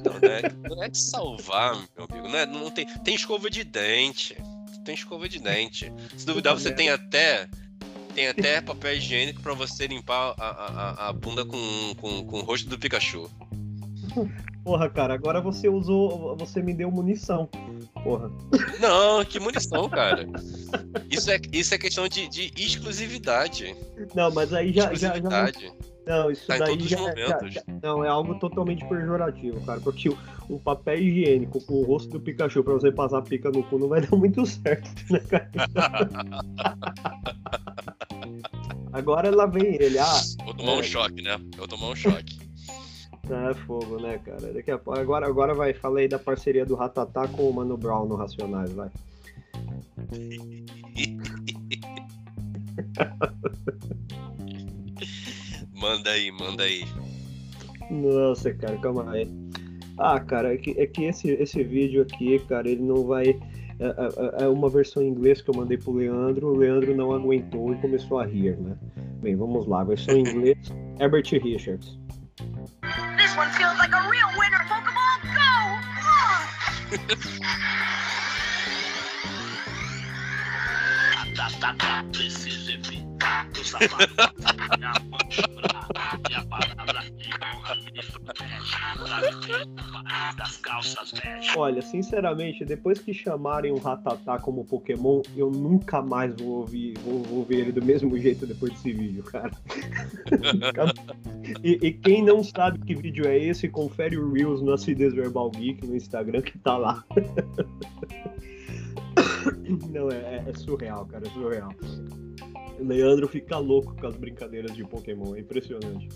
[0.05, 2.27] Não, não é, não é de salvar, meu amigo.
[2.27, 4.38] Não, é, não tem, tem escova de dente.
[4.83, 5.91] Tem escova de dente.
[6.17, 7.47] Se duvidar, você tem até
[8.13, 12.43] tem até papel higiênico para você limpar a, a, a bunda com, com, com o
[12.43, 13.29] rosto do Pikachu.
[14.63, 16.35] Porra, cara, agora você usou.
[16.37, 17.49] Você me deu munição.
[18.03, 18.31] Porra.
[18.79, 20.25] Não, que munição, cara.
[21.09, 23.75] Isso é, isso é questão de, de exclusividade.
[24.15, 24.93] Não, mas aí já.
[24.93, 25.51] já, já
[26.05, 29.79] não, isso tá daí já, já, já, Não, é algo totalmente pejorativo, cara.
[29.79, 30.17] Porque o,
[30.49, 33.87] o, papel higiênico com o rosto do Pikachu pra você passar pica no cu não
[33.87, 35.49] vai dar muito certo, né, cara?
[38.91, 39.97] Agora lá vem ele.
[39.97, 40.75] Ah, Vou tomar é...
[40.75, 41.39] um choque, né?
[41.55, 42.37] Vou tomar um choque.
[43.29, 44.51] Ah, é fogo, né, cara?
[44.53, 44.99] Daqui a pouco.
[44.99, 45.73] Agora, agora vai.
[45.73, 48.89] Falei da parceria do Ratatá com o Mano Brown no Racionais, vai.
[55.83, 56.87] manda aí, manda aí.
[57.91, 59.29] Nossa, cara, calma aí.
[59.97, 63.37] Ah, cara, é que, é que esse, esse vídeo aqui, cara, ele não vai.
[63.79, 63.87] É,
[64.39, 67.73] é, é, uma versão em inglês que eu mandei pro Leandro, o Leandro não aguentou
[67.73, 68.77] e começou a rir, né?
[69.21, 70.57] Bem, vamos lá, versão em inglês,
[71.01, 71.99] Herbert Richards.
[73.17, 75.51] This one feels like a real winner, Pokeball Go!
[77.07, 77.19] This
[82.45, 82.63] is
[91.56, 97.21] Olha, sinceramente, depois que chamarem o Ratatá como Pokémon, eu nunca mais vou ouvir, vou,
[97.23, 99.51] vou ver ele do mesmo jeito depois desse vídeo, cara.
[101.63, 105.49] e, e, quem não sabe que vídeo é esse, confere o Reels no Acidez Verbal
[105.51, 107.03] Geek no Instagram que tá lá.
[109.91, 111.71] não, é, é surreal, cara, é surreal.
[112.79, 116.10] Leandro fica louco com as brincadeiras de Pokémon, é impressionante.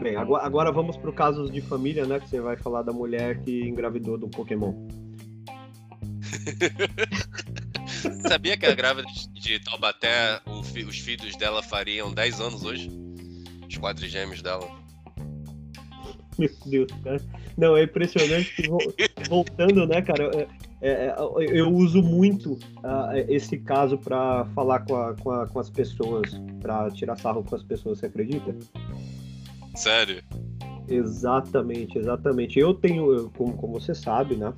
[0.00, 2.20] Bem, agora, vamos para o casos de família, né?
[2.20, 4.74] Que você vai falar da mulher que engravidou do Pokémon.
[8.28, 12.90] Sabia que a grávida de Taubaté, os filhos dela fariam 10 anos hoje?
[13.68, 14.68] Os quadrigêmeos dela.
[16.38, 17.20] Meu Deus, cara.
[17.56, 18.68] Não, é impressionante que
[19.28, 20.30] voltando, né, cara?
[20.34, 20.48] É,
[20.80, 25.60] é, é, eu uso muito uh, esse caso para falar com, a, com, a, com,
[25.60, 28.56] as pessoas, para tirar sarro com as pessoas, você acredita?
[29.74, 30.22] Sério?
[30.88, 32.58] Exatamente, exatamente.
[32.58, 34.52] Eu tenho, como, como você sabe, né?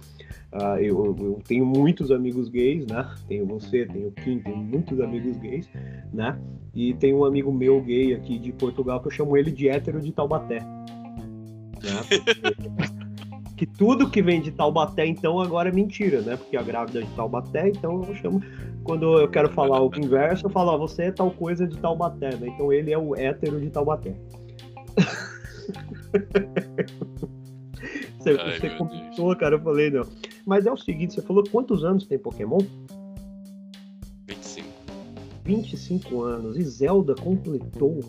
[0.52, 3.08] Uh, eu, eu, tenho muitos amigos gays, né?
[3.28, 5.68] Tenho você, tenho o Kim, tenho muitos amigos gays,
[6.12, 6.38] né?
[6.74, 10.00] E tem um amigo meu gay aqui de Portugal que eu chamo ele de hétero
[10.00, 10.60] de Taubaté.
[10.60, 12.02] Né?
[12.08, 12.94] Porque
[13.56, 16.36] que tudo que vem de Taubaté, então, agora é mentira, né?
[16.36, 18.42] Porque a grávida é de Taubaté, então eu chamo.
[18.82, 22.36] Quando eu quero falar o inverso, eu falo, ah, você é tal coisa de Taubaté,
[22.36, 22.48] né?
[22.48, 24.14] Então ele é o hétero de Taubaté.
[28.18, 30.06] Você, Ai, você comentou, cara, eu falei, não.
[30.46, 32.58] Mas é o seguinte, você falou quantos anos tem Pokémon?
[34.26, 34.68] 25.
[35.44, 36.56] 25 anos.
[36.56, 38.00] E Zelda completou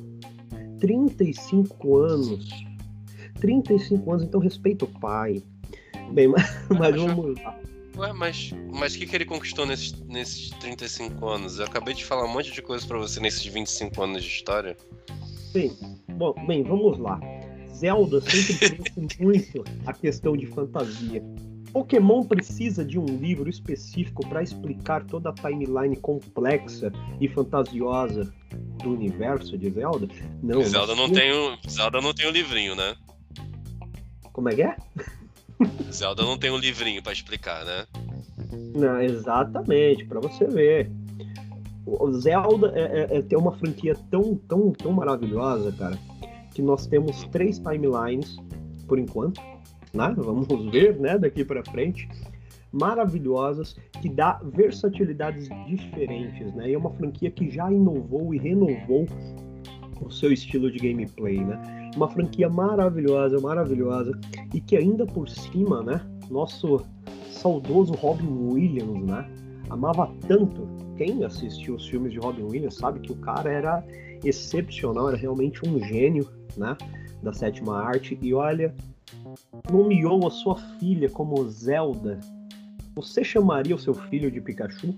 [0.79, 2.65] 35 anos
[3.39, 5.43] 35 anos, então respeita o pai.
[6.11, 6.43] Bem, mas,
[6.77, 7.59] mas vamos lá.
[7.97, 11.59] Ué, mas mas o que, que ele conquistou nesses, nesses 35 anos?
[11.59, 14.75] Eu acabei de falar um monte de coisa para você nesses 25 anos de história.
[15.55, 15.71] Bem,
[16.17, 17.17] bom, bem, vamos lá.
[17.73, 18.91] Zelda sempre trouxe
[19.23, 21.23] muito a questão de fantasia.
[21.71, 26.91] Pokémon precisa de um livro específico para explicar toda a timeline complexa
[27.21, 28.33] e fantasiosa
[28.83, 30.09] do universo de Zelda?
[30.43, 30.61] Não.
[30.61, 32.93] Zelda não tem um, Zelda não tem um livrinho, né?
[34.33, 34.75] Como é que é?
[35.89, 37.85] Zelda não tem um livrinho para explicar, né?
[38.75, 40.91] Não, exatamente, para você ver.
[41.85, 45.97] O Zelda é, é, é, uma franquia tão, tão, tão maravilhosa, cara,
[46.53, 48.37] que nós temos três timelines
[48.87, 49.39] por enquanto,
[49.93, 50.13] né?
[50.17, 52.09] Vamos ver, né, daqui para frente,
[52.71, 56.69] maravilhosas que dá versatilidades diferentes, né?
[56.69, 59.05] E é uma franquia que já inovou e renovou
[60.01, 61.91] o seu estilo de gameplay, né?
[61.95, 64.11] Uma franquia maravilhosa, maravilhosa
[64.53, 66.01] e que ainda por cima, né?
[66.29, 66.81] Nosso
[67.29, 69.44] saudoso Robin Williams, né?
[69.69, 70.67] Amava tanto.
[70.97, 73.83] Quem assistiu os filmes de Robin Williams sabe que o cara era
[74.23, 76.77] excepcional, era realmente um gênio, né?
[77.21, 78.17] Da sétima arte.
[78.21, 78.73] E olha,
[79.71, 82.19] nomeou a sua filha como Zelda.
[82.95, 84.95] Você chamaria o seu filho de Pikachu?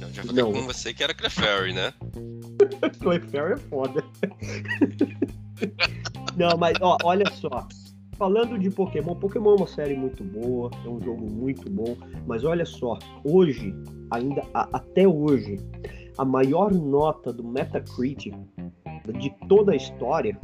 [0.00, 0.52] Eu já falei Não.
[0.52, 1.92] com você que era Clefairy, né?
[3.00, 4.04] Clefairy é foda.
[6.36, 7.66] Não, mas ó, olha só
[8.20, 12.44] falando de Pokémon, Pokémon é uma série muito boa, é um jogo muito bom, mas
[12.44, 13.74] olha só, hoje,
[14.10, 15.56] ainda a, até hoje,
[16.18, 18.34] a maior nota do Metacritic
[19.18, 20.38] de toda a história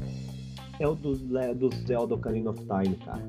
[0.80, 1.14] é o do,
[1.54, 3.22] do Zelda Ocarina of Time, cara.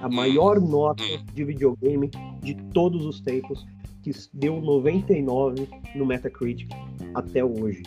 [0.00, 3.64] A maior nota de videogame de todos os tempos,
[4.02, 6.68] que deu 99 no Metacritic
[7.14, 7.84] até hoje.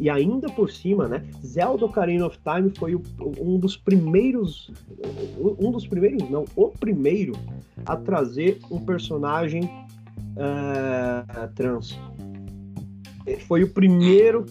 [0.00, 3.02] E ainda por cima, né, Zelda Ocarina of Time foi o,
[3.38, 4.72] um dos primeiros,
[5.38, 7.34] um dos primeiros, não, o primeiro
[7.84, 11.98] a trazer um personagem uh, trans.
[13.46, 14.46] Foi o primeiro,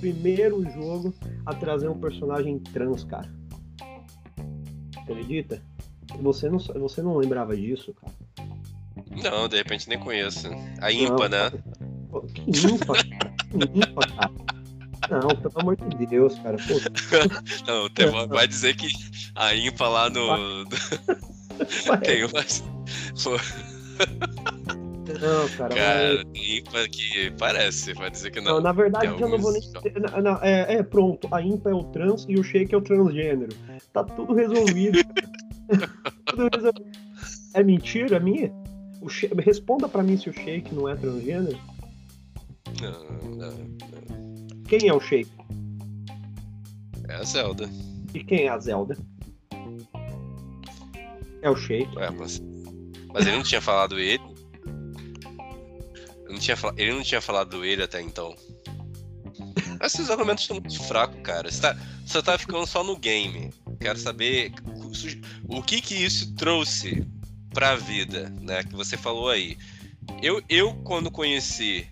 [0.00, 1.12] primeiro jogo
[1.44, 3.30] a trazer um personagem trans, cara.
[4.96, 5.62] Acredita?
[6.22, 8.14] Você não, você não lembrava disso, cara?
[9.22, 10.48] Não, de repente nem conheço.
[10.80, 11.50] A Impa, não, né?
[12.32, 12.94] Que Impa.
[13.54, 14.63] Que Impa, cara.
[15.10, 16.56] Não, pelo amor de Deus, cara.
[17.66, 18.88] Não, tem, vai dizer que
[19.34, 20.66] a IMPA lá no.
[22.02, 22.64] tem umas.
[25.20, 25.74] Não, cara.
[25.74, 26.42] Cara, mas...
[26.42, 28.54] IMPA que parece, vai dizer que não.
[28.54, 29.62] Não, na verdade eu não vou nem.
[30.12, 31.28] Não, não, é, é, pronto.
[31.30, 33.54] A IMPA é o trans e o Shake é o transgênero.
[33.92, 34.98] Tá tudo resolvido.
[36.26, 36.86] tudo resolvido.
[37.54, 38.52] É mentira minha?
[39.00, 39.08] O
[39.40, 41.58] Responda pra mim se o Shake não é transgênero.
[42.80, 44.23] Não, não, não.
[44.68, 45.30] Quem é o Sheik?
[47.08, 47.68] É a Zelda.
[48.14, 48.96] E quem é a Zelda?
[51.42, 51.94] É o Sheik.
[51.96, 52.42] Ué, mas,
[53.12, 54.22] mas ele não tinha falado ele?
[56.24, 58.34] Ele não, tinha, ele não tinha falado ele até então.
[59.82, 61.50] Esses argumentos estão muito fracos, cara.
[61.50, 63.52] Você tá, você tá ficando só no game.
[63.80, 64.52] Quero saber
[65.46, 67.06] o que que isso trouxe
[67.52, 68.64] pra vida, né?
[68.64, 69.58] Que você falou aí.
[70.22, 71.86] Eu, eu quando conheci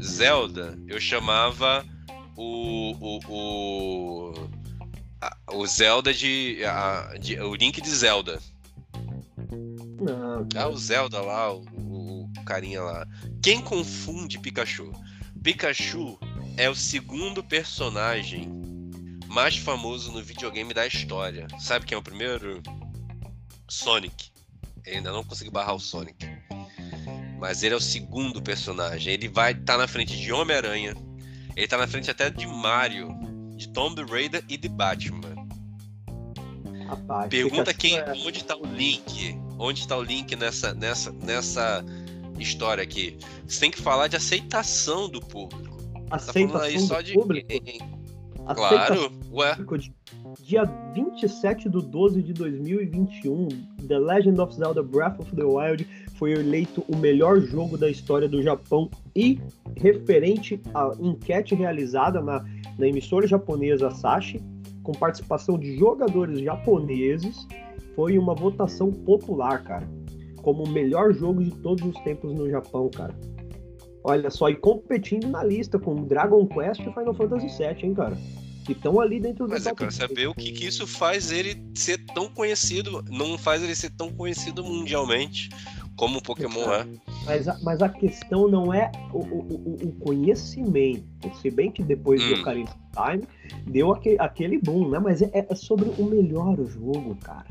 [0.00, 1.84] Zelda, eu chamava
[2.36, 4.50] o, o, o,
[5.20, 8.38] a, o Zelda de, a, de, O Link de Zelda.
[10.00, 13.06] Não, ah, o Zelda lá, o, o carinha lá.
[13.42, 14.92] Quem confunde Pikachu?
[15.42, 16.18] Pikachu
[16.56, 18.50] é o segundo personagem
[19.26, 21.46] mais famoso no videogame da história.
[21.58, 22.62] Sabe quem é o primeiro?
[23.68, 24.30] Sonic.
[24.86, 26.26] Ainda não consegui barrar o Sonic.
[27.38, 29.12] Mas ele é o segundo personagem.
[29.12, 30.94] Ele vai estar tá na frente de Homem-Aranha,
[31.56, 33.08] ele tá na frente até de Mario,
[33.56, 35.34] de Tomb Raider e de Batman.
[36.86, 38.12] Rapaz, Pergunta quem, é...
[38.24, 39.36] onde tá o link?
[39.58, 41.84] Onde está o link nessa, nessa, nessa
[42.38, 43.16] história aqui?
[43.48, 45.76] Você tem que falar de aceitação do público.
[46.10, 47.48] Aceitação tá aí só de público?
[48.54, 49.56] Claro, ué.
[50.40, 50.64] Dia
[50.94, 53.48] 27 de 12 de 2021,
[53.88, 58.28] The Legend of Zelda Breath of the Wild foi eleito o melhor jogo da história
[58.28, 59.38] do Japão e
[59.76, 62.44] referente à enquete realizada na,
[62.78, 64.42] na emissora japonesa Sashi,
[64.82, 67.46] com participação de jogadores japoneses,
[67.94, 69.88] foi uma votação popular, cara,
[70.42, 73.14] como o melhor jogo de todos os tempos no Japão, cara.
[74.04, 78.16] Olha só, e competindo na lista com Dragon Quest e Final Fantasy VII, hein, cara.
[78.64, 81.60] Que estão ali dentro do Mas eu quero saber o que, que isso faz ele
[81.74, 85.48] ser tão conhecido, não faz ele ser tão conhecido mundialmente
[85.96, 86.86] como o Pokémon é.
[87.24, 91.04] Mas a, mas a questão não é o, o, o conhecimento.
[91.40, 92.28] Se bem que depois hum.
[92.28, 93.24] do Ocarina Time
[93.66, 94.98] deu aquele, aquele boom, né?
[94.98, 97.46] Mas é, é, sobre o melhor jogo, cara.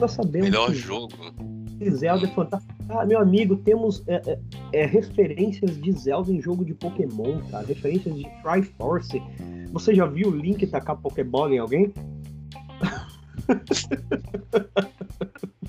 [0.00, 0.48] Nós sabemos.
[0.48, 1.14] Melhor que jogo.
[1.90, 2.74] Zelda é fantástico.
[2.88, 4.38] Ah, meu amigo, temos é, é,
[4.72, 7.66] é, referências de Zelda em jogo de Pokémon, cara.
[7.66, 9.22] Referências de Triforce.
[9.72, 11.92] Você já viu o Link tacar Pokébola em alguém?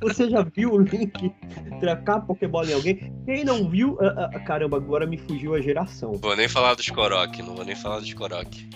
[0.00, 1.32] Você já viu o Link
[1.80, 3.12] trocar Pokébola em alguém?
[3.24, 6.12] Quem não viu, uh, uh, caramba, agora me fugiu a geração.
[6.14, 8.68] Vou nem falar dos Korok, não vou nem falar dos Korok.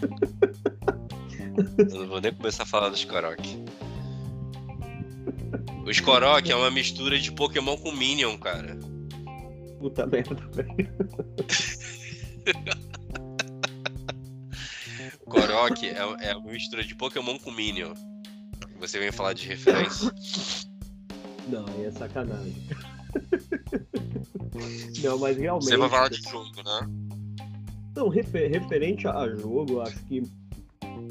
[1.78, 3.64] Eu não vou nem começar a falar dos Korok.
[5.84, 8.78] O Skorok é uma mistura de Pokémon com Minion, cara.
[9.78, 10.88] Puta merda, velho.
[15.24, 17.94] Korok é, é uma mistura de Pokémon com Minion.
[18.80, 20.12] Você vem falar de referência?
[21.48, 22.54] Não, aí é sacanagem.
[25.02, 25.68] Não, mas realmente.
[25.68, 26.88] Você vai falar de jogo, né?
[27.94, 30.22] Não, refer referente a jogo, acho que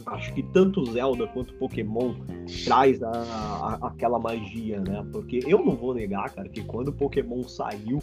[0.06, 2.16] acho que tanto Zelda quanto Pokémon
[2.64, 5.06] traz a, a, aquela magia, né?
[5.12, 8.00] Porque eu não vou negar, cara, que quando Pokémon saiu,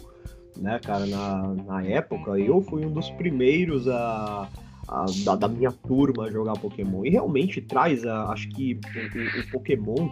[0.57, 4.49] né, cara, na, na época, eu fui um dos primeiros a,
[4.87, 7.05] a da, da, minha turma jogar Pokémon.
[7.05, 10.09] E realmente traz, a, acho que o, o Pokémon,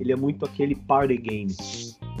[0.00, 1.54] ele é muito aquele party game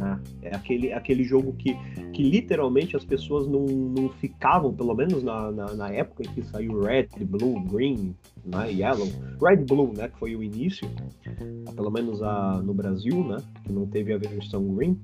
[0.00, 0.20] né?
[0.42, 1.74] É aquele, aquele jogo que,
[2.12, 6.42] que literalmente as pessoas não, não ficavam, pelo menos na, na, na época em que
[6.42, 8.72] saiu Red, Blue, Green, né?
[8.72, 9.08] Yellow.
[9.40, 10.08] Red Blue, né?
[10.08, 10.88] Que foi o início,
[11.74, 13.38] pelo menos a, no Brasil, né?
[13.64, 14.98] Que não teve a versão Green.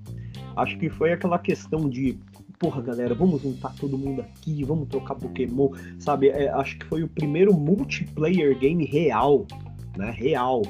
[0.56, 2.18] Acho que foi aquela questão de
[2.62, 6.28] porra, galera, vamos juntar todo mundo aqui, vamos trocar Pokémon, sabe?
[6.28, 9.44] É, acho que foi o primeiro multiplayer game real,
[9.96, 10.12] né?
[10.12, 10.62] Real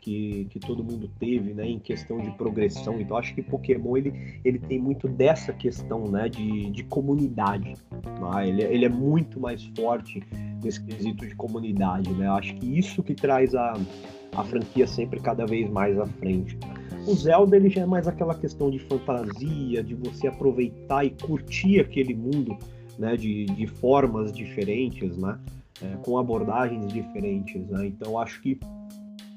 [0.00, 3.00] que, que todo mundo teve, né, em questão de progressão.
[3.00, 7.74] Então acho que Pokémon ele, ele tem muito dessa questão, né, de, de comunidade.
[7.92, 8.48] Né?
[8.48, 10.20] Ele, ele é muito mais forte
[10.64, 12.28] nesse quesito de comunidade, né?
[12.28, 13.74] Acho que isso que traz a,
[14.32, 16.58] a franquia sempre cada vez mais à frente.
[17.06, 21.78] O Zelda ele já é mais aquela questão de fantasia, de você aproveitar e curtir
[21.78, 22.58] aquele mundo,
[22.98, 25.38] né, de, de formas diferentes, né?
[25.80, 27.86] É, com abordagens diferentes, né?
[27.86, 28.58] Então acho que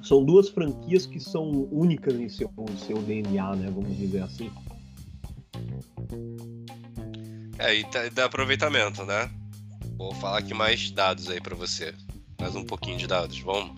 [0.01, 2.49] são duas franquias que são únicas em seu,
[2.87, 3.69] seu DNA, né?
[3.69, 4.49] Vamos dizer assim.
[7.59, 9.29] É, e tá, dá aproveitamento, né?
[9.97, 11.93] Vou falar aqui mais dados aí para você.
[12.39, 13.77] Mais um pouquinho de dados, vamos?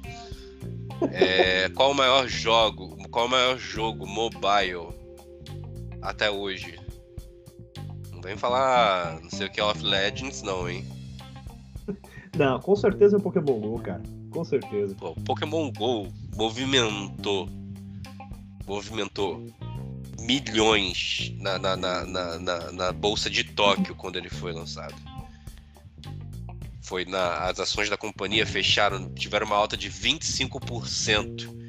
[1.11, 4.87] É, qual o maior jogo, qual o maior jogo mobile
[6.01, 6.79] até hoje?
[8.11, 10.85] Não vem falar não sei o que é of Legends não, hein?
[12.37, 14.01] Não, com certeza é Pokémon GO, cara.
[14.29, 14.95] Com certeza.
[14.95, 17.49] Pô, Pokémon GO movimentou.
[18.65, 19.45] Movimentou
[20.21, 24.95] milhões na, na, na, na, na bolsa de Tóquio quando ele foi lançado.
[26.81, 31.60] Foi na, as ações da companhia fecharam, tiveram uma alta de 25%.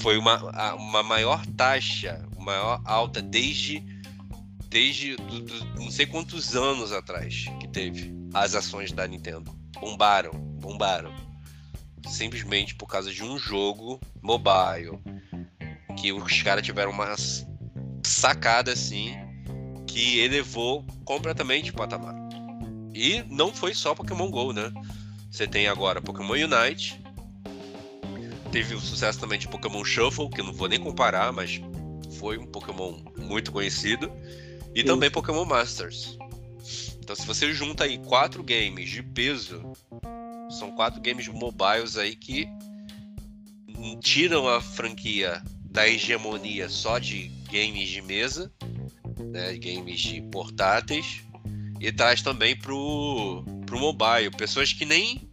[0.00, 3.84] Foi uma, uma maior taxa, maior alta desde
[4.68, 9.52] desde do, do, não sei quantos anos atrás que teve as ações da Nintendo.
[9.78, 11.12] Bombaram, bombaram
[12.08, 14.98] simplesmente por causa de um jogo mobile
[15.98, 17.14] que os caras tiveram uma
[18.02, 19.14] sacada assim
[19.86, 22.14] que elevou completamente o patamar.
[22.94, 24.72] E não foi só Pokémon Go, né?
[25.30, 27.01] Você tem agora Pokémon Unite.
[28.52, 31.60] Teve o sucesso também de Pokémon Shuffle, que eu não vou nem comparar, mas
[32.18, 34.12] foi um Pokémon muito conhecido.
[34.74, 34.86] E Sim.
[34.86, 36.18] também Pokémon Masters.
[37.00, 39.62] Então se você junta aí quatro games de peso
[40.50, 42.46] são quatro games mobiles aí que
[44.00, 48.52] tiram a franquia da hegemonia só de games de mesa,
[49.18, 51.22] né, games de portáteis,
[51.80, 54.30] e traz também pro, pro mobile.
[54.36, 55.28] Pessoas que nem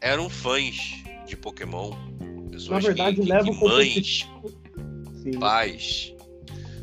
[0.00, 1.90] eram fãs de Pokémon.
[2.58, 4.26] Pessoas Na verdade, que, que, que mães,
[5.38, 6.14] pais.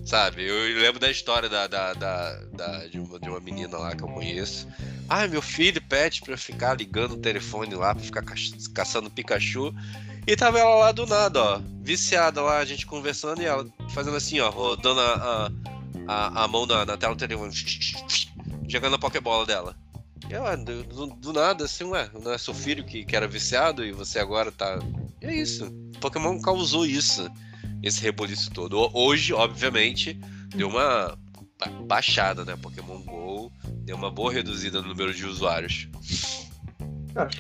[0.06, 3.96] Sabe, eu lembro da história da, da, da, da de, uma, de uma menina lá
[3.96, 4.68] que eu conheço
[5.08, 8.34] Ai, meu filho pede pra eu ficar ligando o telefone lá, pra ficar ca
[8.74, 9.74] caçando Pikachu.
[10.26, 14.18] E tava ela lá do nada, ó, viciada lá, a gente conversando e ela fazendo
[14.18, 15.52] assim, ó, rodando a,
[16.08, 17.54] a, a mão na, na tela do telefone,
[18.68, 19.76] jogando a Pokébola dela.
[20.66, 23.92] Do, do, do, nada, assim, ué, não é seu filho que, que era viciado e
[23.92, 24.80] você agora tá.
[25.22, 25.72] E é isso.
[26.00, 27.30] Pokémon causou isso,
[27.84, 28.90] esse reboliço todo.
[28.94, 30.14] Hoje, obviamente,
[30.56, 31.18] deu uma
[31.86, 32.56] baixada, né?
[32.56, 33.52] Pokémon GO
[33.84, 35.88] deu uma boa reduzida no número de usuários.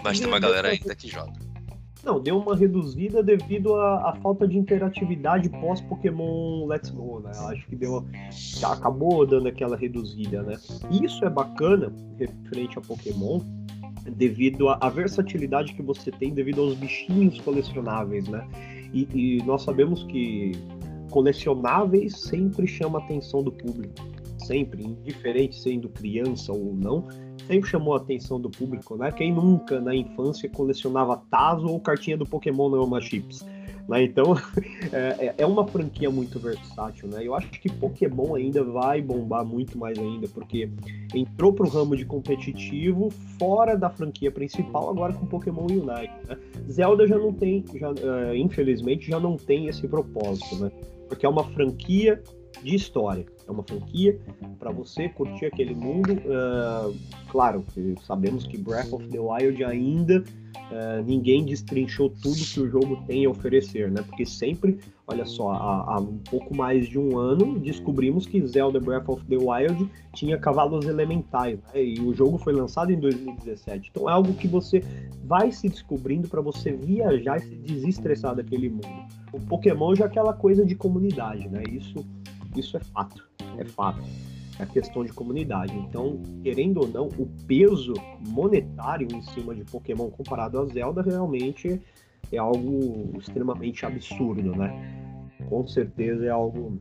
[0.03, 1.44] Mas tem uma galera ainda que joga.
[2.05, 7.31] Não, deu uma reduzida devido à, falta de interatividade pós-Pokémon Let's Go, né?
[7.47, 8.05] Acho que deu,
[8.63, 10.55] acabou dando aquela reduzida, né?
[10.91, 13.41] Isso é bacana, referente a Pokémon,
[14.15, 18.47] devido à, à versatilidade que você tem devido aos bichinhos colecionáveis, né?
[18.93, 20.51] E, e nós sabemos que
[21.09, 27.07] colecionáveis sempre chama a atenção do público sempre, indiferente sendo criança ou não,
[27.47, 29.11] sempre chamou a atenção do público, né?
[29.11, 33.45] Quem nunca na infância colecionava Tazo ou cartinha do Pokémon Neoma Chips?
[33.87, 34.03] Né?
[34.03, 34.35] Então,
[34.91, 37.19] é, é, é, uma franquia muito versátil, né?
[37.23, 40.69] Eu acho que Pokémon ainda vai bombar muito mais ainda, porque
[41.13, 46.13] entrou pro ramo de competitivo fora da franquia principal, agora com Pokémon Unite.
[46.27, 46.37] Né?
[46.69, 50.71] Zelda já não tem, já, uh, infelizmente, já não tem esse propósito, né?
[51.07, 52.21] Porque é uma franquia
[52.63, 53.25] de história.
[53.47, 54.19] É uma franquia
[54.57, 56.13] para você curtir aquele mundo.
[56.13, 56.95] Uh,
[57.35, 57.65] claro,
[58.07, 60.23] sabemos que Breath of the Wild ainda
[60.71, 64.01] uh, ninguém destrinchou tudo que o jogo tem a oferecer, né?
[64.03, 68.79] Porque sempre, olha só, há, há, um pouco mais de um ano descobrimos que Zelda
[68.79, 71.83] Breath of the Wild tinha cavalos elementais, né?
[71.83, 73.91] E o jogo foi lançado em 2017.
[73.91, 74.81] Então é algo que você
[75.25, 78.87] vai se descobrindo para você viajar e se desestressar daquele mundo.
[79.33, 81.63] O Pokémon já é aquela coisa de comunidade, né?
[81.69, 81.97] Isso
[82.55, 83.27] isso é fato,
[83.57, 84.01] é fato.
[84.59, 85.73] É a questão de comunidade.
[85.75, 87.93] Então, querendo ou não, o peso
[88.27, 91.81] monetário em cima de Pokémon comparado a Zelda realmente
[92.31, 94.73] é algo extremamente absurdo, né?
[95.49, 96.79] Com certeza é algo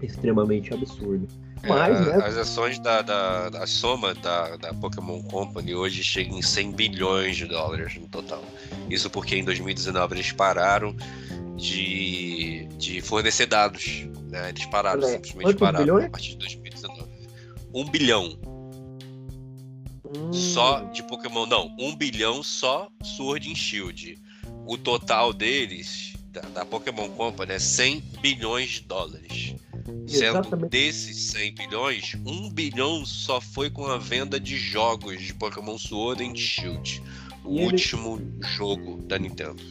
[0.00, 1.26] extremamente absurdo.
[1.62, 2.24] É, Mas, é, né?
[2.24, 7.36] As ações da, da, da soma da, da Pokémon Company hoje chegam em 100 bilhões
[7.36, 8.42] de dólares no total.
[8.88, 10.94] Isso porque em 2019 eles pararam
[11.56, 14.48] de, de fornecer dados né?
[14.48, 15.08] Eles pararam, é.
[15.08, 16.06] simplesmente pararam bilhões?
[16.06, 16.61] a partir de 2019.
[17.74, 18.38] Um bilhão.
[20.04, 20.32] Hum.
[20.32, 21.46] Só de Pokémon.
[21.46, 24.18] Não, um bilhão só Sword and Shield.
[24.66, 29.54] O total deles, da, da Pokémon Company, é 100 bilhões de dólares.
[30.06, 30.48] Exatamente.
[30.50, 35.78] Sendo desses 100 bilhões, 1 bilhão só foi com a venda de jogos de Pokémon
[35.78, 37.02] Sword and Shield.
[37.44, 39.62] O e último jogo da Nintendo.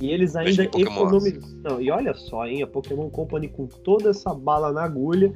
[0.00, 1.80] E eles ainda economizam.
[1.80, 2.62] E olha só, hein?
[2.62, 5.32] A Pokémon Company com toda essa bala na agulha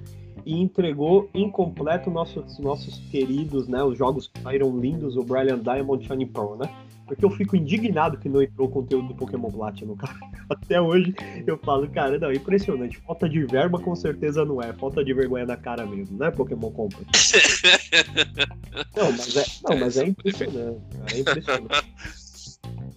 [0.51, 3.85] e entregou incompleto nossos, nossos queridos, né?
[3.85, 6.69] Os jogos que saíram lindos, o Brilliant Diamond Shiny Pearl, né?
[7.07, 10.13] Porque eu fico indignado que não entrou o conteúdo do Pokémon Platinum, cara.
[10.51, 11.15] Até hoje
[11.47, 12.99] eu falo, cara, não, impressionante.
[12.99, 14.73] Falta de verba com certeza não é.
[14.73, 17.07] Falta de vergonha na cara mesmo, né, Pokémon Company?
[18.97, 20.81] não, mas é, não, mas é impressionante.
[21.15, 21.85] É impressionante.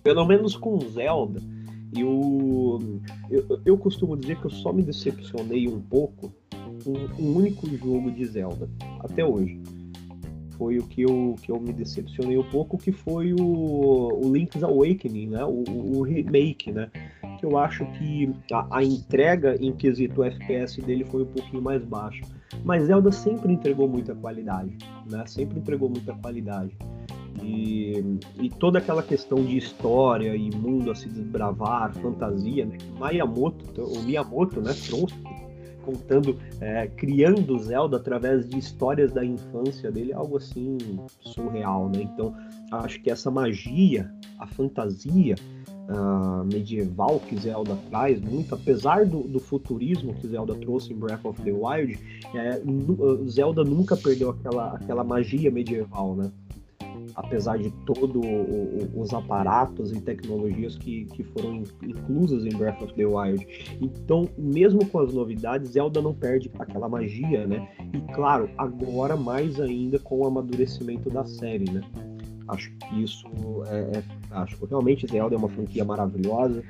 [0.03, 1.39] Pelo menos com Zelda,
[1.95, 2.99] eu,
[3.29, 6.33] eu, eu costumo dizer que eu só me decepcionei um pouco
[6.83, 9.61] com um único jogo de Zelda, até hoje.
[10.57, 14.63] Foi o que eu, que eu me decepcionei um pouco, que foi o, o Link's
[14.63, 15.43] Awakening, né?
[15.43, 15.63] O,
[15.97, 16.89] o remake, né?
[17.39, 21.83] Que eu acho que a, a entrega em quesito FPS dele foi um pouquinho mais
[21.83, 22.23] baixa.
[22.63, 24.77] Mas Zelda sempre entregou muita qualidade,
[25.09, 25.25] né?
[25.25, 26.77] Sempre entregou muita qualidade.
[27.41, 32.77] E, e, toda aquela questão de história e mundo a se desbravar, fantasia, né?
[32.99, 35.15] Miyamoto, o Miyamoto, né, trouxe
[35.83, 40.77] contando, é, criando Zelda através de histórias da infância dele, algo assim
[41.21, 42.01] surreal, né?
[42.01, 42.35] Então,
[42.71, 45.35] acho que essa magia, a fantasia
[45.89, 51.25] uh, medieval que Zelda traz, muito apesar do, do, futurismo que Zelda trouxe em Breath
[51.25, 51.99] of the Wild,
[52.33, 52.61] é,
[53.27, 56.31] Zelda nunca perdeu aquela, aquela magia medieval, né?
[57.15, 58.21] Apesar de todos
[58.95, 63.45] os aparatos e tecnologias que, que foram inclusas em Breath of the Wild.
[63.81, 67.67] Então, mesmo com as novidades, Zelda não perde aquela magia, né?
[67.93, 71.81] E claro, agora mais ainda com o amadurecimento da série, né?
[72.47, 73.27] Acho que isso
[73.67, 74.65] é, é fantástico.
[74.65, 76.63] Realmente, Zelda é uma franquia maravilhosa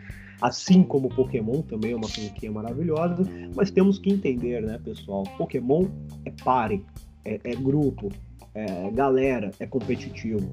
[0.44, 3.24] assim como Pokémon também é uma franquia maravilhosa,
[3.56, 5.24] mas temos que entender, né, pessoal?
[5.38, 5.86] Pokémon
[6.26, 6.86] é pare,
[7.24, 8.10] é, é grupo,
[8.54, 10.50] é, galera, é competitivo.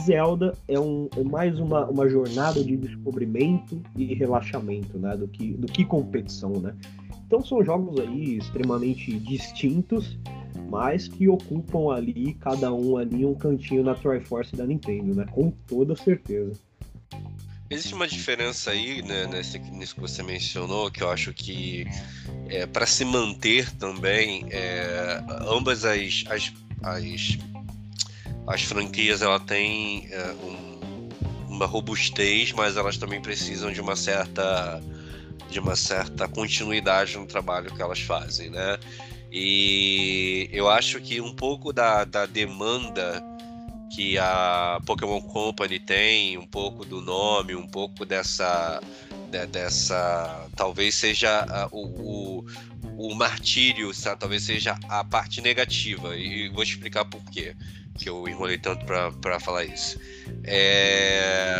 [0.00, 5.16] Zelda é, um, é mais uma, uma jornada de descobrimento e relaxamento, né?
[5.16, 6.74] Do que, do que competição, né?
[7.26, 10.18] Então são jogos aí extremamente distintos,
[10.68, 15.26] mas que ocupam ali, cada um ali, um cantinho na Triforce da Nintendo, né?
[15.30, 16.52] Com toda certeza.
[17.70, 21.86] Existe uma diferença aí, né, nesse, nisso que você mencionou, que eu acho que
[22.46, 26.52] é, para se manter também, é, ambas as, as
[26.84, 27.38] as,
[28.46, 31.08] as franquias ela tem é, um,
[31.48, 34.80] uma robustez, mas elas também precisam de uma certa
[35.50, 38.78] de uma certa continuidade no trabalho que elas fazem, né?
[39.30, 43.22] E eu acho que um pouco da, da demanda
[43.94, 48.80] que a Pokémon Company tem, um pouco do nome, um pouco dessa
[49.30, 52.44] de, dessa talvez seja o, o,
[52.96, 54.20] o martírio, sabe?
[54.20, 56.16] talvez seja a parte negativa.
[56.16, 57.54] E vou te explicar por quê
[57.98, 59.98] que eu enrolei tanto para falar isso.
[60.44, 61.56] É...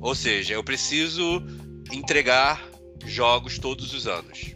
[0.00, 1.42] Ou seja, eu preciso
[1.92, 2.62] entregar
[3.04, 4.54] jogos todos os anos.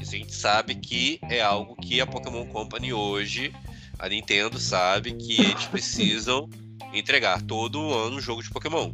[0.00, 3.52] Isso a gente sabe que é algo que a Pokémon Company hoje,
[3.98, 6.48] a Nintendo sabe que eles precisam
[6.92, 8.92] entregar todo ano um jogo de Pokémon.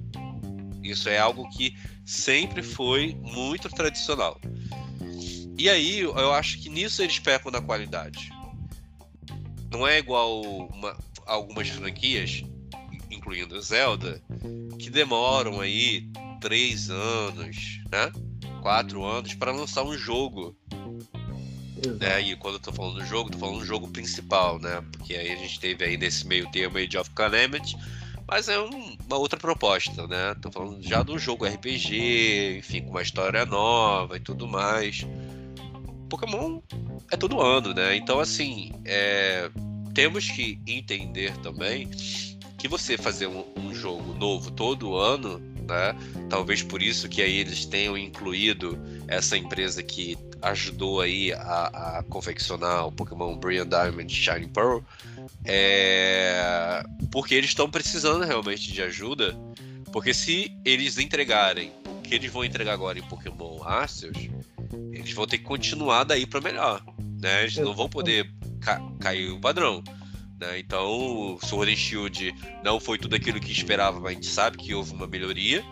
[0.83, 1.75] Isso é algo que
[2.05, 4.39] sempre foi muito tradicional.
[5.57, 8.31] E aí eu acho que nisso eles pecam na qualidade.
[9.71, 10.97] Não é igual uma,
[11.27, 12.45] algumas franquias,
[13.11, 14.23] incluindo Zelda,
[14.79, 16.09] que demoram aí
[16.41, 18.13] três anos, né?
[18.63, 20.57] Quatro anos para lançar um jogo.
[22.01, 22.21] Né?
[22.23, 24.83] E quando eu tô falando do jogo, tô falando do jogo principal, né?
[24.93, 27.77] Porque aí a gente teve aí nesse meio termo Age of Calamity,
[28.27, 30.35] mas é um, uma outra proposta, né?
[30.41, 35.07] Tô falando já do jogo RPG, enfim, com uma história nova e tudo mais.
[36.09, 36.61] Pokémon
[37.11, 37.97] é todo ano, né?
[37.97, 39.51] Então, assim, é...
[39.93, 41.89] temos que entender também
[42.59, 45.97] que você fazer um, um jogo novo todo ano né?
[46.29, 48.79] Talvez por isso que aí eles tenham incluído
[49.09, 54.81] essa empresa que ajudou aí a, a confeccionar o Pokémon Brilliant Diamond Shining Pearl,
[55.45, 56.83] é...
[57.11, 59.37] porque eles estão precisando realmente de ajuda,
[59.93, 64.29] porque se eles entregarem o que eles vão entregar agora em Pokémon Arceus,
[65.05, 66.83] eles vão ter que continuar daí para melhor,
[67.21, 67.43] né?
[67.43, 68.31] Eles não vão poder
[68.61, 69.83] ca cair o padrão.
[70.41, 70.59] Né?
[70.59, 72.35] Então, Sword and Shield
[72.65, 75.63] não foi tudo aquilo que esperava, mas a gente sabe que houve uma melhoria.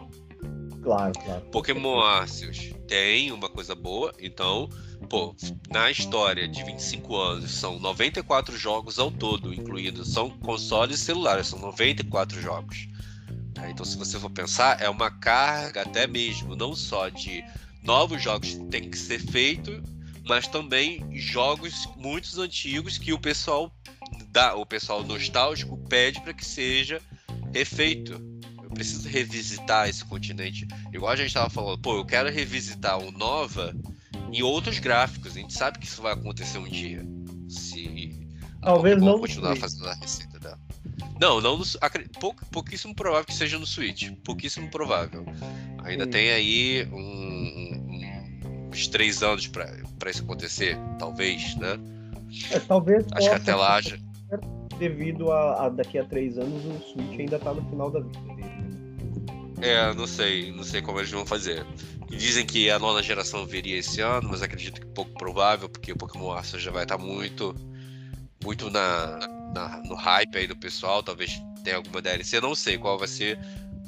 [0.82, 1.40] Claro, claro.
[1.52, 4.68] Pokémon Arceus tem uma coisa boa, então,
[5.08, 5.34] pô,
[5.70, 11.46] na história de 25 anos, são 94 jogos ao todo, incluindo são consoles e celulares,
[11.46, 12.88] são 94 jogos.
[13.56, 13.70] Né?
[13.70, 17.44] Então, se você for pensar, é uma carga até mesmo, não só de
[17.82, 19.82] novos jogos tem que ser feito,
[20.26, 23.72] mas também jogos muito antigos que o pessoal
[24.30, 27.00] dá, o pessoal nostálgico pede para que seja
[27.52, 28.12] refeito.
[28.62, 30.66] Eu preciso revisitar esse continente.
[30.92, 33.74] Igual a gente estava falando, pô, eu quero revisitar o Nova
[34.32, 35.36] em outros gráficos.
[35.36, 37.04] A gente sabe que isso vai acontecer um dia.
[37.48, 38.26] Se
[38.62, 40.58] talvez não continuar fazendo a receita dela.
[41.20, 41.64] Não, não no,
[42.18, 44.10] pou, pouquíssimo provável que seja no Switch.
[44.24, 45.24] Pouquíssimo provável.
[45.84, 46.10] Ainda Sim.
[46.10, 47.31] tem aí um,
[48.72, 51.78] uns três anos para isso acontecer, talvez, né?
[52.50, 53.04] É, talvez.
[53.12, 53.96] Acho que até lá já
[54.78, 58.18] devido a, a, daqui a três anos o Switch ainda tá no final da vida
[58.34, 58.42] dele.
[58.42, 59.68] Né?
[59.68, 61.64] É, não sei, não sei como eles vão fazer.
[62.08, 65.96] Dizem que a nona geração viria esse ano, mas acredito que pouco provável, porque o
[65.96, 67.54] Pokémon Arceus já vai estar tá muito,
[68.42, 69.18] muito na,
[69.54, 71.02] na, no hype aí do pessoal.
[71.02, 73.38] Talvez tenha alguma DLC, não sei qual vai ser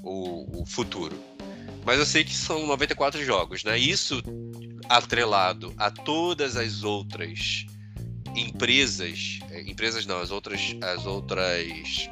[0.02, 1.16] o, o futuro.
[1.84, 3.78] Mas eu sei que são 94 jogos, né?
[3.78, 4.22] Isso
[4.88, 7.66] atrelado a todas as outras
[8.36, 12.10] empresas, é, empresas não, as outras, as outras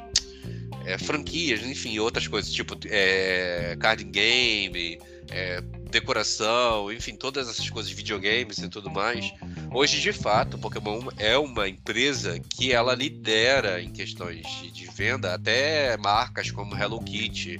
[0.85, 4.99] é, franquias, enfim, outras coisas, tipo é, card game,
[5.29, 9.31] é, decoração, enfim, todas essas coisas, videogames e tudo mais.
[9.71, 15.97] Hoje, de fato, Pokémon é uma empresa que ela lidera em questões de, venda até
[15.97, 17.59] marcas como Hello Kitty,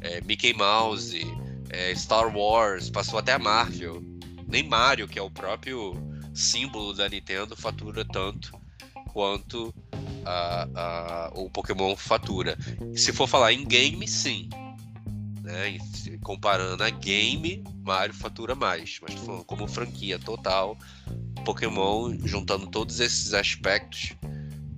[0.00, 1.20] é, Mickey Mouse,
[1.72, 4.02] é, Star Wars, passou até a Marvel,
[4.46, 5.94] nem Mario, que é o próprio
[6.34, 8.52] símbolo da Nintendo fatura tanto
[9.12, 9.74] quanto
[10.24, 12.56] a, a, o Pokémon fatura.
[12.94, 14.48] Se for falar em game, sim.
[15.42, 15.78] Né?
[16.22, 18.98] Comparando a game, Mario fatura mais.
[19.02, 20.76] Mas falando como franquia total,
[21.44, 24.12] Pokémon, juntando todos esses aspectos,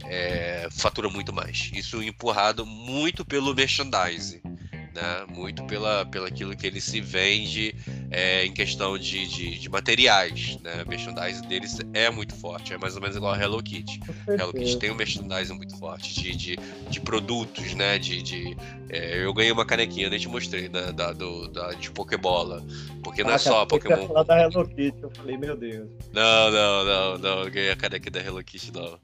[0.04, 1.70] é, fatura muito mais.
[1.74, 4.53] Isso empurrado muito pelo merchandising
[4.94, 5.26] né?
[5.28, 7.74] Muito pela, pela aquilo que ele se vende
[8.10, 10.82] é, em questão de, de, de, materiais, né?
[10.84, 14.00] O merchandising deles é muito forte, é mais ou menos igual a Hello Kitty.
[14.28, 17.98] Hello Kitty tem um merchandising muito forte de, de, de produtos, né?
[17.98, 18.56] De, de
[18.88, 20.92] é, eu ganhei uma canequinha, nem te mostrei, né?
[20.92, 22.64] Da, do, da, de Pokébola.
[23.02, 24.06] Porque não é ah, só Pokémon.
[24.06, 25.88] falar da Hello Kitty, eu falei, meu Deus.
[26.12, 28.98] Não, não, não, não, eu ganhei a canequinha da Hello Kitty, não.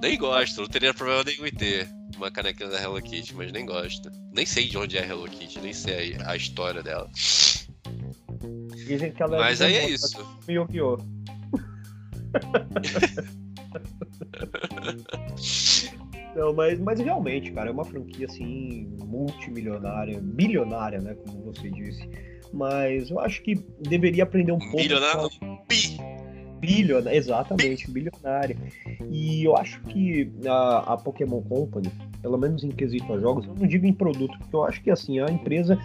[0.00, 3.64] Nem gosto, não teria problema nenhum em ter uma canequinha da Hello Kitty, mas nem
[3.64, 4.10] gosto.
[4.32, 7.08] Nem sei de onde é a Hello Kitty, nem sei a, a história dela.
[8.86, 10.26] Dizem que ela é Mas aí é isso.
[10.48, 10.96] Yu-Gi-Oh!
[16.36, 21.14] Não, mas, mas realmente, cara, é uma franquia assim, multimilionária, bilionária, né?
[21.14, 22.06] Como você disse.
[22.52, 24.76] Mas eu acho que deveria aprender um pouco.
[24.76, 25.30] Bilionário?
[25.66, 25.96] Bi!
[26.60, 28.56] Bilionária, exatamente, bilionária.
[29.10, 33.54] E eu acho que a, a Pokémon Company, pelo menos em quesito a jogos, eu
[33.54, 35.78] não digo em produto, porque eu acho que assim, a empresa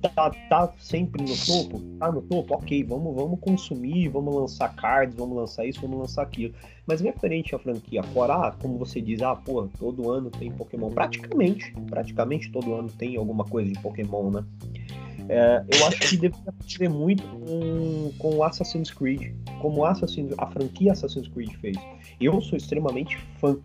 [0.00, 5.16] tá, tá sempre no topo, tá no topo, ok, vamos, vamos consumir, vamos lançar cards,
[5.16, 6.54] vamos lançar isso, vamos lançar aquilo.
[6.86, 10.90] Mas referente à franquia fora, ah, como você diz, ah, pô, todo ano tem Pokémon.
[10.90, 14.44] Praticamente, praticamente todo ano tem alguma coisa de Pokémon, né?
[15.28, 20.92] É, eu acho que deveria aprender muito com, com Assassin's Creed, como Assassin's, a franquia
[20.92, 21.76] Assassin's Creed fez.
[22.18, 23.58] Eu sou extremamente fã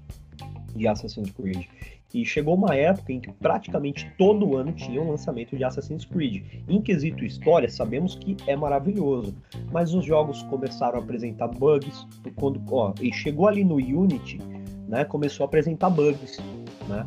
[0.76, 1.66] de Assassin's Creed.
[2.14, 6.44] E chegou uma época em que praticamente todo ano tinha um lançamento de Assassin's Creed.
[6.68, 9.36] Em quesito história, sabemos que é maravilhoso,
[9.72, 12.06] mas os jogos começaram a apresentar bugs.
[12.36, 14.40] Quando, ó, e chegou ali no Unity,
[14.88, 16.38] né, começou a apresentar bugs,
[16.88, 17.06] né?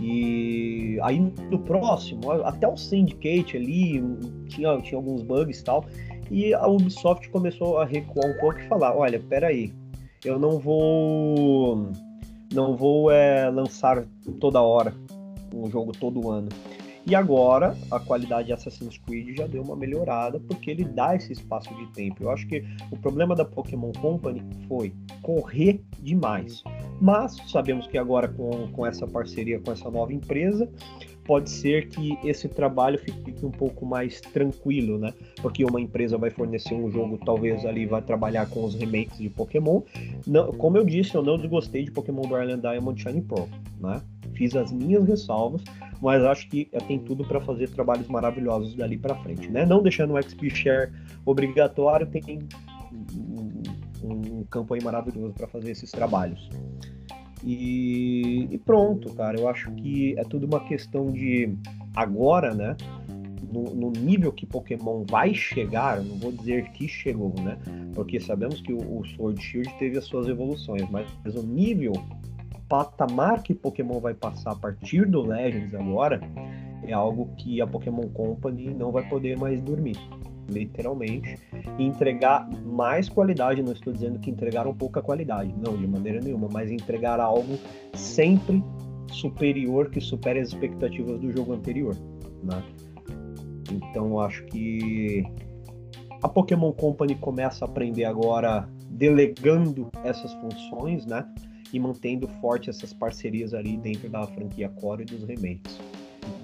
[0.00, 1.18] E aí
[1.50, 4.02] no próximo, até o Syndicate ali
[4.48, 5.84] tinha, tinha alguns bugs e tal.
[6.30, 9.72] E a Ubisoft começou a recuar um pouco e falar: olha, peraí,
[10.24, 11.90] eu não vou
[12.54, 14.04] não vou é, lançar
[14.40, 14.94] toda hora
[15.52, 16.48] um jogo todo ano.
[17.06, 21.32] E agora a qualidade de Assassin's Creed já deu uma melhorada porque ele dá esse
[21.32, 22.22] espaço de tempo.
[22.22, 24.90] Eu acho que o problema da Pokémon Company foi
[25.20, 26.64] correr demais.
[27.00, 30.66] Mas sabemos que agora com, com essa parceria com essa nova empresa,
[31.24, 35.12] pode ser que esse trabalho fique um pouco mais tranquilo, né?
[35.40, 39.28] Porque uma empresa vai fornecer um jogo, talvez ali vai trabalhar com os remakes de
[39.28, 39.82] Pokémon.
[40.26, 43.48] Não, como eu disse, eu não desgostei de Pokémon Brilliant Diamond Shining Pearl,
[43.80, 44.00] né?
[44.34, 45.62] Fiz as minhas ressalvas,
[46.02, 49.64] mas acho que tem tudo para fazer trabalhos maravilhosos dali para frente, né?
[49.64, 50.92] Não deixando o XP Share
[51.24, 52.40] obrigatório, tem
[53.14, 53.62] um,
[54.02, 56.48] um campo aí maravilhoso para fazer esses trabalhos.
[57.44, 59.38] E, e, pronto, cara.
[59.38, 61.54] Eu acho que é tudo uma questão de
[61.94, 62.76] agora, né?
[63.52, 67.56] No, no, nível que Pokémon vai chegar, não vou dizer que chegou, né?
[67.94, 71.92] Porque sabemos que o, o Sword Shield teve as suas evoluções, mas, mas o nível,
[72.68, 76.20] patamar que Pokémon vai passar a partir do Legends agora,
[76.82, 79.96] é algo que a Pokémon Company não vai poder mais dormir
[80.48, 81.38] literalmente,
[81.78, 83.62] e entregar mais qualidade.
[83.62, 87.58] Não estou dizendo que entregaram pouca qualidade, não, de maneira nenhuma, mas entregar algo
[87.94, 88.62] sempre
[89.10, 91.96] superior que supere as expectativas do jogo anterior,
[92.42, 92.62] né?
[93.70, 95.24] Então acho que
[96.22, 101.26] a Pokémon Company começa a aprender agora delegando essas funções, né?
[101.72, 105.78] E mantendo forte essas parcerias ali dentro da franquia Core e dos remakes.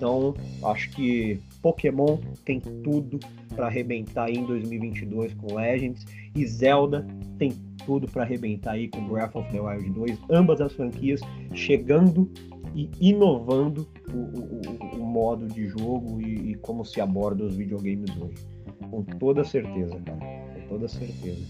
[0.01, 0.33] Então,
[0.65, 3.21] acho que Pokémon tem tudo
[3.55, 7.07] para arrebentar aí em 2022 com Legends e Zelda
[7.39, 7.53] tem
[7.85, 10.19] tudo para arrebentar aí com Breath of the Wild 2.
[10.31, 11.21] Ambas as franquias
[11.53, 12.31] chegando
[12.75, 18.11] e inovando o, o, o modo de jogo e, e, como se aborda os videogames
[18.17, 18.43] hoje.
[18.91, 20.19] Com toda certeza, cara.
[20.19, 21.47] Com toda certeza.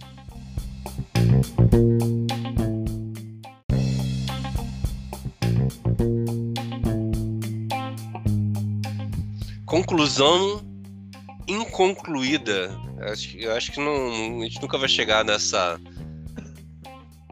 [9.81, 10.62] Conclusão
[11.49, 12.70] inconcluída.
[13.11, 15.81] Acho, eu acho que não, a gente nunca vai chegar nessa.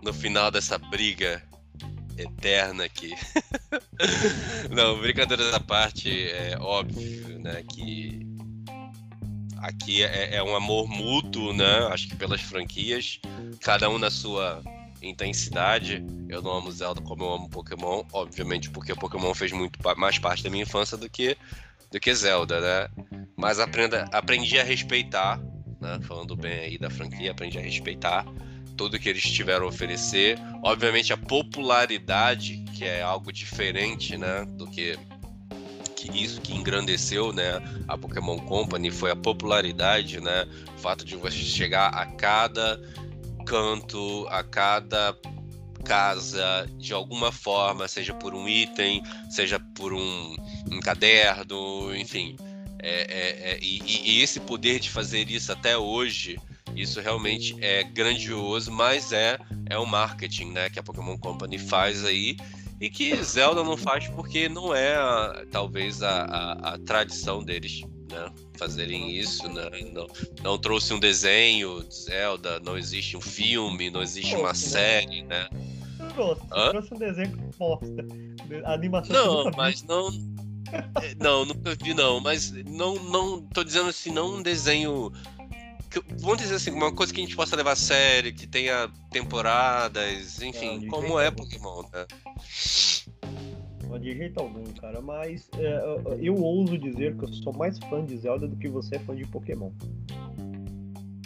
[0.03, 1.43] no final dessa briga
[2.17, 3.15] eterna aqui.
[4.75, 8.27] não, brincadeira da parte, é óbvio, né, que
[9.59, 13.21] aqui é, é, um amor mútuo, né, acho que pelas franquias,
[13.61, 14.63] cada um na sua
[15.03, 16.05] intensidade.
[16.29, 20.43] Eu não amo Zelda como eu amo Pokémon, obviamente porque Pokémon fez muito mais parte
[20.43, 21.37] da minha infância do que
[21.91, 22.89] do que Zelda, né?
[23.37, 25.41] Mas aprenda, aprendi a respeitar,
[25.81, 25.99] né?
[26.03, 28.27] Falando bem aí da franquia, aprendi a respeitar
[28.77, 30.39] tudo que eles tiveram a oferecer.
[30.63, 34.45] Obviamente a popularidade, que é algo diferente, né?
[34.57, 34.97] Do que,
[35.97, 37.61] que isso que engrandeceu, né?
[37.89, 40.47] A Pokémon Company foi a popularidade, né?
[40.77, 42.81] O fato de você chegar a cada
[43.45, 45.17] canto, a cada
[45.85, 50.37] casa de alguma forma, seja por um item, seja por um,
[50.71, 52.37] um caderno, enfim.
[52.81, 56.39] É, é, é, e, e, esse poder de fazer isso até hoje,
[56.77, 62.05] isso realmente é grandioso, mas é, é o marketing né, que a Pokémon Company faz
[62.05, 62.37] aí
[62.81, 67.83] e que Zelda não faz porque não é a, talvez a, a, a, tradição deles
[68.09, 69.49] né, fazerem isso.
[69.49, 69.69] Né?
[69.93, 70.07] Não,
[70.45, 75.49] não trouxe um desenho de Zelda, não existe um filme, não existe uma série, né?
[76.19, 76.43] trouxe.
[76.53, 76.71] Hã?
[76.71, 78.07] Trouxe um desenho que bosta.
[78.65, 80.11] A animação Não, mas não.
[81.19, 85.13] Não, nunca vi não, mas não, não, tô dizendo assim, não um desenho
[85.91, 88.91] que, vamos dizer assim, uma coisa que a gente possa levar a sério, que tenha
[89.11, 92.07] temporadas, enfim, não, como é Pokémon, né?
[93.99, 95.81] De jeito algum, cara, mas é,
[96.21, 99.17] eu ouso dizer que eu sou mais fã de Zelda do que você é fã
[99.17, 99.71] de Pokémon.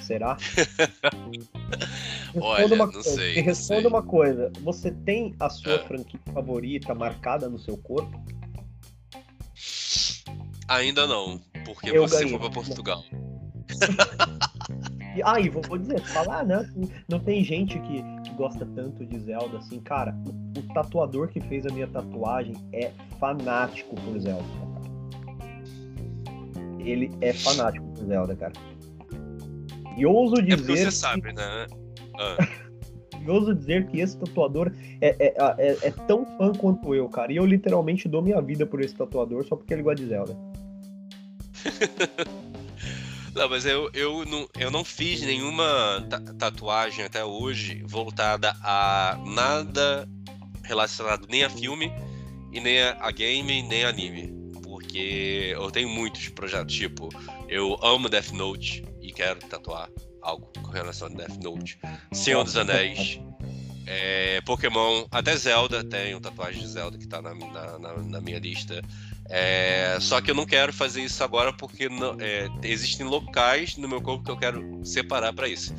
[0.00, 0.36] Será?
[2.40, 3.14] Olha, uma não coisa.
[3.14, 3.34] sei.
[3.40, 4.50] Responda uma coisa.
[4.60, 5.78] Você tem a sua É.
[5.80, 8.20] franquia favorita marcada no seu corpo?
[10.72, 12.30] Ainda não, porque Eu você ganhei.
[12.30, 13.04] foi pra Portugal.
[15.14, 16.66] E, ah, e vou, vou dizer, falar, né?
[17.06, 19.78] Não tem gente que, que gosta tanto de Zelda assim.
[19.80, 24.42] Cara, o, o tatuador que fez a minha tatuagem é fanático por Zelda.
[24.42, 24.72] cara.
[26.78, 28.54] Ele é fanático por Zelda, cara.
[29.98, 30.76] E ouso É porque dizer.
[30.78, 31.66] você sabe, né?
[32.18, 32.36] Ah,
[33.22, 37.32] curioso dizer que esse tatuador é, é, é, é, tão fã quanto eu, cara.
[37.32, 40.36] E eu literalmente dou minha vida por esse tatuador só porque ele gosta de Zelda.
[43.34, 46.06] Não, mas eu, eu, não, eu não fiz nenhuma
[46.38, 50.06] tatuagem até hoje voltada a nada
[50.62, 51.90] relacionado nem a filme
[52.52, 54.34] e nem a, game, nem a anime.
[54.62, 57.08] Porque eu tenho muitos projetos, tipo,
[57.48, 59.88] eu amo Death Note e quero tatuar
[60.20, 61.78] algo com relação a Death Note.
[62.12, 63.18] Senhor dos Anéis,
[63.86, 68.82] é, Pokémon, até Zelda, tenho tatuagem de Zelda que tá na, na, na minha lista.
[69.28, 73.88] É, só que eu não quero fazer isso agora porque não, é, existem locais no
[73.88, 75.74] meu corpo que eu quero separar para isso.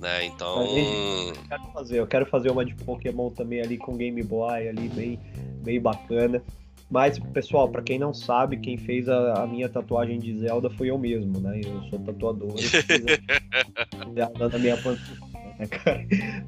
[0.00, 0.24] Né?
[0.26, 0.64] Então.
[0.66, 4.88] Eu quero, fazer, eu quero fazer uma de Pokémon também ali com Game Boy ali,
[4.88, 5.20] bem,
[5.62, 6.42] bem bacana.
[6.90, 10.88] Mas, pessoal, para quem não sabe, quem fez a, a, minha tatuagem de Zelda foi
[10.88, 11.60] eu mesmo, né?
[11.62, 12.54] Eu sou tatuador.
[14.14, 16.06] Zelda na minha panturrilha, né, cara?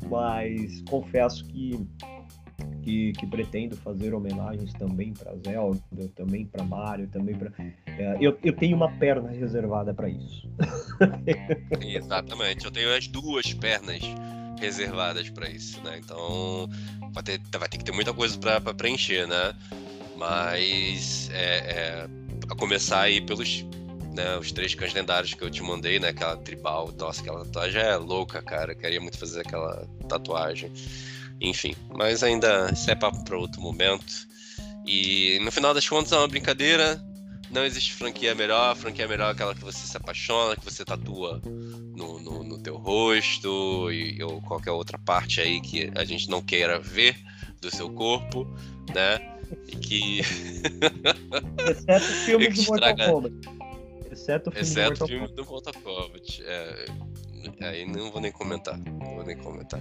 [0.09, 1.87] Mas confesso que
[2.83, 5.81] que, que pretendo fazer homenagens também para Zelda,
[6.15, 7.53] também para Mario, também para.
[7.87, 10.49] É, eu, eu tenho uma perna reservada para isso.
[11.81, 14.01] Exatamente, eu tenho as duas pernas
[14.59, 15.99] reservadas para isso, né?
[15.99, 16.69] Então
[17.13, 19.55] vai ter, vai ter que ter muita coisa para preencher, né?
[20.17, 22.09] Mas é, é,
[22.49, 23.65] a começar aí pelos
[24.15, 26.09] né, os três cães lendários que eu te mandei, né?
[26.09, 28.73] Aquela tribal, nossa, aquela tatuagem é louca, cara.
[28.73, 30.71] Eu queria muito fazer aquela tatuagem.
[31.41, 34.29] Enfim, mas ainda isso é papo para outro momento.
[34.87, 37.03] E no final das contas é uma brincadeira.
[37.51, 38.73] Não existe franquia melhor.
[38.73, 42.59] A franquia melhor é aquela que você se apaixona, que você tatua no, no, no
[42.63, 47.17] teu rosto e, ou qualquer outra parte aí que a gente não queira ver
[47.61, 48.47] do seu corpo,
[48.95, 49.19] né?
[49.67, 50.21] E que.
[51.69, 53.35] Exceto o filme do Mortal Kombat.
[54.13, 56.43] Exceto o filme, Exceto do, Mortal filme do Mortal Kombat.
[56.45, 56.85] É,
[57.61, 58.79] Aí não vou nem comentar.
[58.79, 59.81] Não vou nem comentar.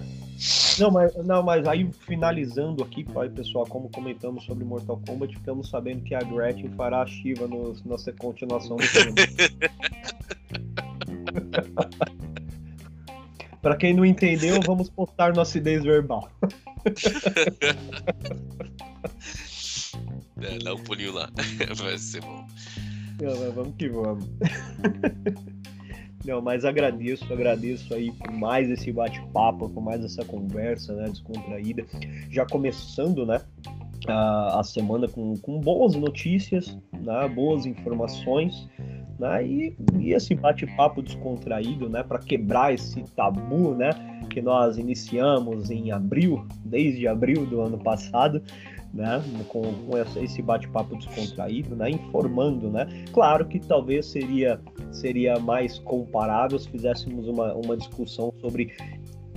[0.78, 3.04] Não, mas, não, mas aí finalizando aqui,
[3.34, 7.74] pessoal, como comentamos sobre Mortal Kombat, ficamos sabendo que a Gretchen fará a Shiva no,
[7.84, 9.14] na continuação do filme.
[13.60, 16.30] pra quem não entendeu, vamos postar no acidez verbal.
[20.40, 21.28] é, dá um pulinho lá.
[21.76, 22.46] Vai ser bom.
[23.20, 24.24] Não, vamos que vamos.
[26.24, 31.84] Não, mas agradeço, agradeço aí por mais esse bate-papo, por mais essa conversa, né, descontraída.
[32.30, 33.40] Já começando, né,
[34.06, 38.68] a, a semana com, com boas notícias, né, boas informações,
[39.18, 43.90] né, e, e esse bate-papo descontraído, né, para quebrar esse tabu, né,
[44.28, 48.42] que nós iniciamos em abril, desde abril do ano passado,
[48.92, 52.86] né, com, com esse bate-papo descontraído, né, informando, né.
[53.12, 54.60] Claro que talvez seria
[54.90, 58.74] seria mais comparável se fizéssemos uma, uma discussão sobre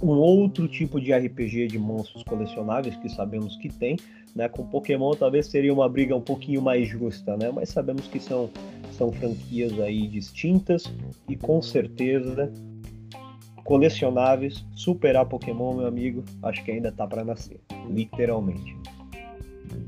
[0.01, 3.97] um outro tipo de RPG de monstros colecionáveis que sabemos que tem,
[4.35, 4.49] né?
[4.49, 7.51] Com Pokémon talvez seria uma briga um pouquinho mais justa, né?
[7.53, 8.49] Mas sabemos que são
[8.91, 10.91] são franquias aí distintas
[11.27, 12.51] e com certeza
[13.63, 18.75] colecionáveis, superar Pokémon, meu amigo, acho que ainda tá para nascer, literalmente.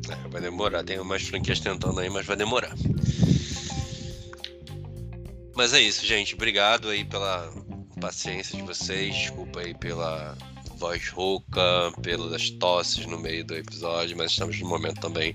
[0.09, 2.75] É, vai demorar, tem umas franquias tentando aí, mas vai demorar.
[5.55, 6.35] Mas é isso, gente.
[6.35, 7.51] Obrigado aí pela
[7.99, 9.15] paciência de vocês.
[9.15, 10.37] Desculpa aí pela
[10.77, 15.33] voz rouca, pelas tosses no meio do episódio, mas estamos num momento também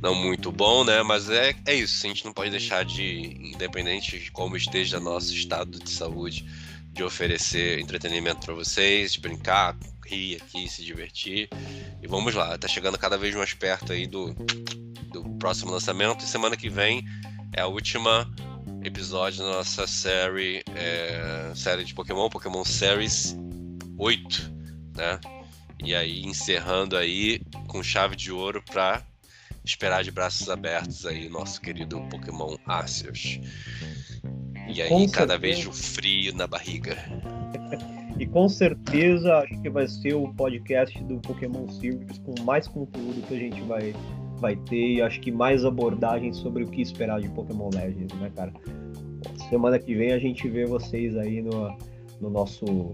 [0.00, 1.02] não muito bom, né?
[1.02, 5.32] Mas é, é isso, a gente não pode deixar de, independente de como esteja nosso
[5.32, 6.44] estado de saúde,
[6.92, 9.76] de oferecer entretenimento para vocês, de brincar,
[10.06, 11.48] rir aqui, se divertir.
[12.02, 14.34] E vamos lá, tá chegando cada vez mais perto aí do,
[15.12, 16.24] do próximo lançamento.
[16.24, 17.04] E semana que vem
[17.52, 18.30] é a última
[18.82, 23.36] episódio da nossa série, é, série de Pokémon, Pokémon Series
[23.96, 24.52] 8,
[24.96, 25.20] né?
[25.82, 29.02] E aí encerrando aí com chave de ouro para
[29.64, 33.40] esperar de braços abertos aí nosso querido Pokémon Arceus.
[34.68, 35.38] E aí com cada certeza.
[35.38, 36.96] vez o frio na barriga.
[38.18, 43.26] E com certeza acho que vai ser o podcast do Pokémon Series com mais conteúdo
[43.26, 43.94] que a gente vai
[44.38, 48.52] vai ter, acho que mais abordagens sobre o que esperar de Pokémon Legends, né, cara?
[49.48, 51.76] Semana que vem a gente vê vocês aí no,
[52.20, 52.92] no nosso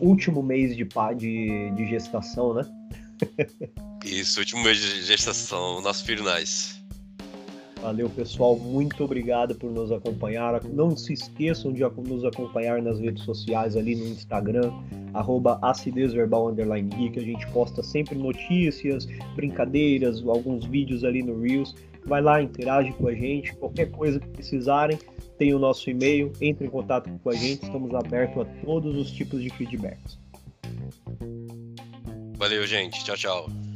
[0.00, 0.86] último mês de,
[1.16, 2.62] de, de gestação, né?
[4.04, 6.79] Isso, último mês de gestação, nosso nasce.
[7.82, 8.56] Valeu, pessoal.
[8.56, 10.62] Muito obrigado por nos acompanhar.
[10.64, 14.70] Não se esqueçam de nos acompanhar nas redes sociais ali no Instagram,
[15.14, 16.48] arroba acidezverbal.
[16.48, 21.74] A gente posta sempre notícias, brincadeiras, alguns vídeos ali no Reels.
[22.04, 23.54] Vai lá, interage com a gente.
[23.56, 24.98] Qualquer coisa que precisarem,
[25.38, 26.32] tem o nosso e-mail.
[26.40, 27.64] Entre em contato com a gente.
[27.64, 30.18] Estamos abertos a todos os tipos de feedbacks.
[32.36, 33.02] Valeu, gente.
[33.04, 33.69] Tchau, tchau.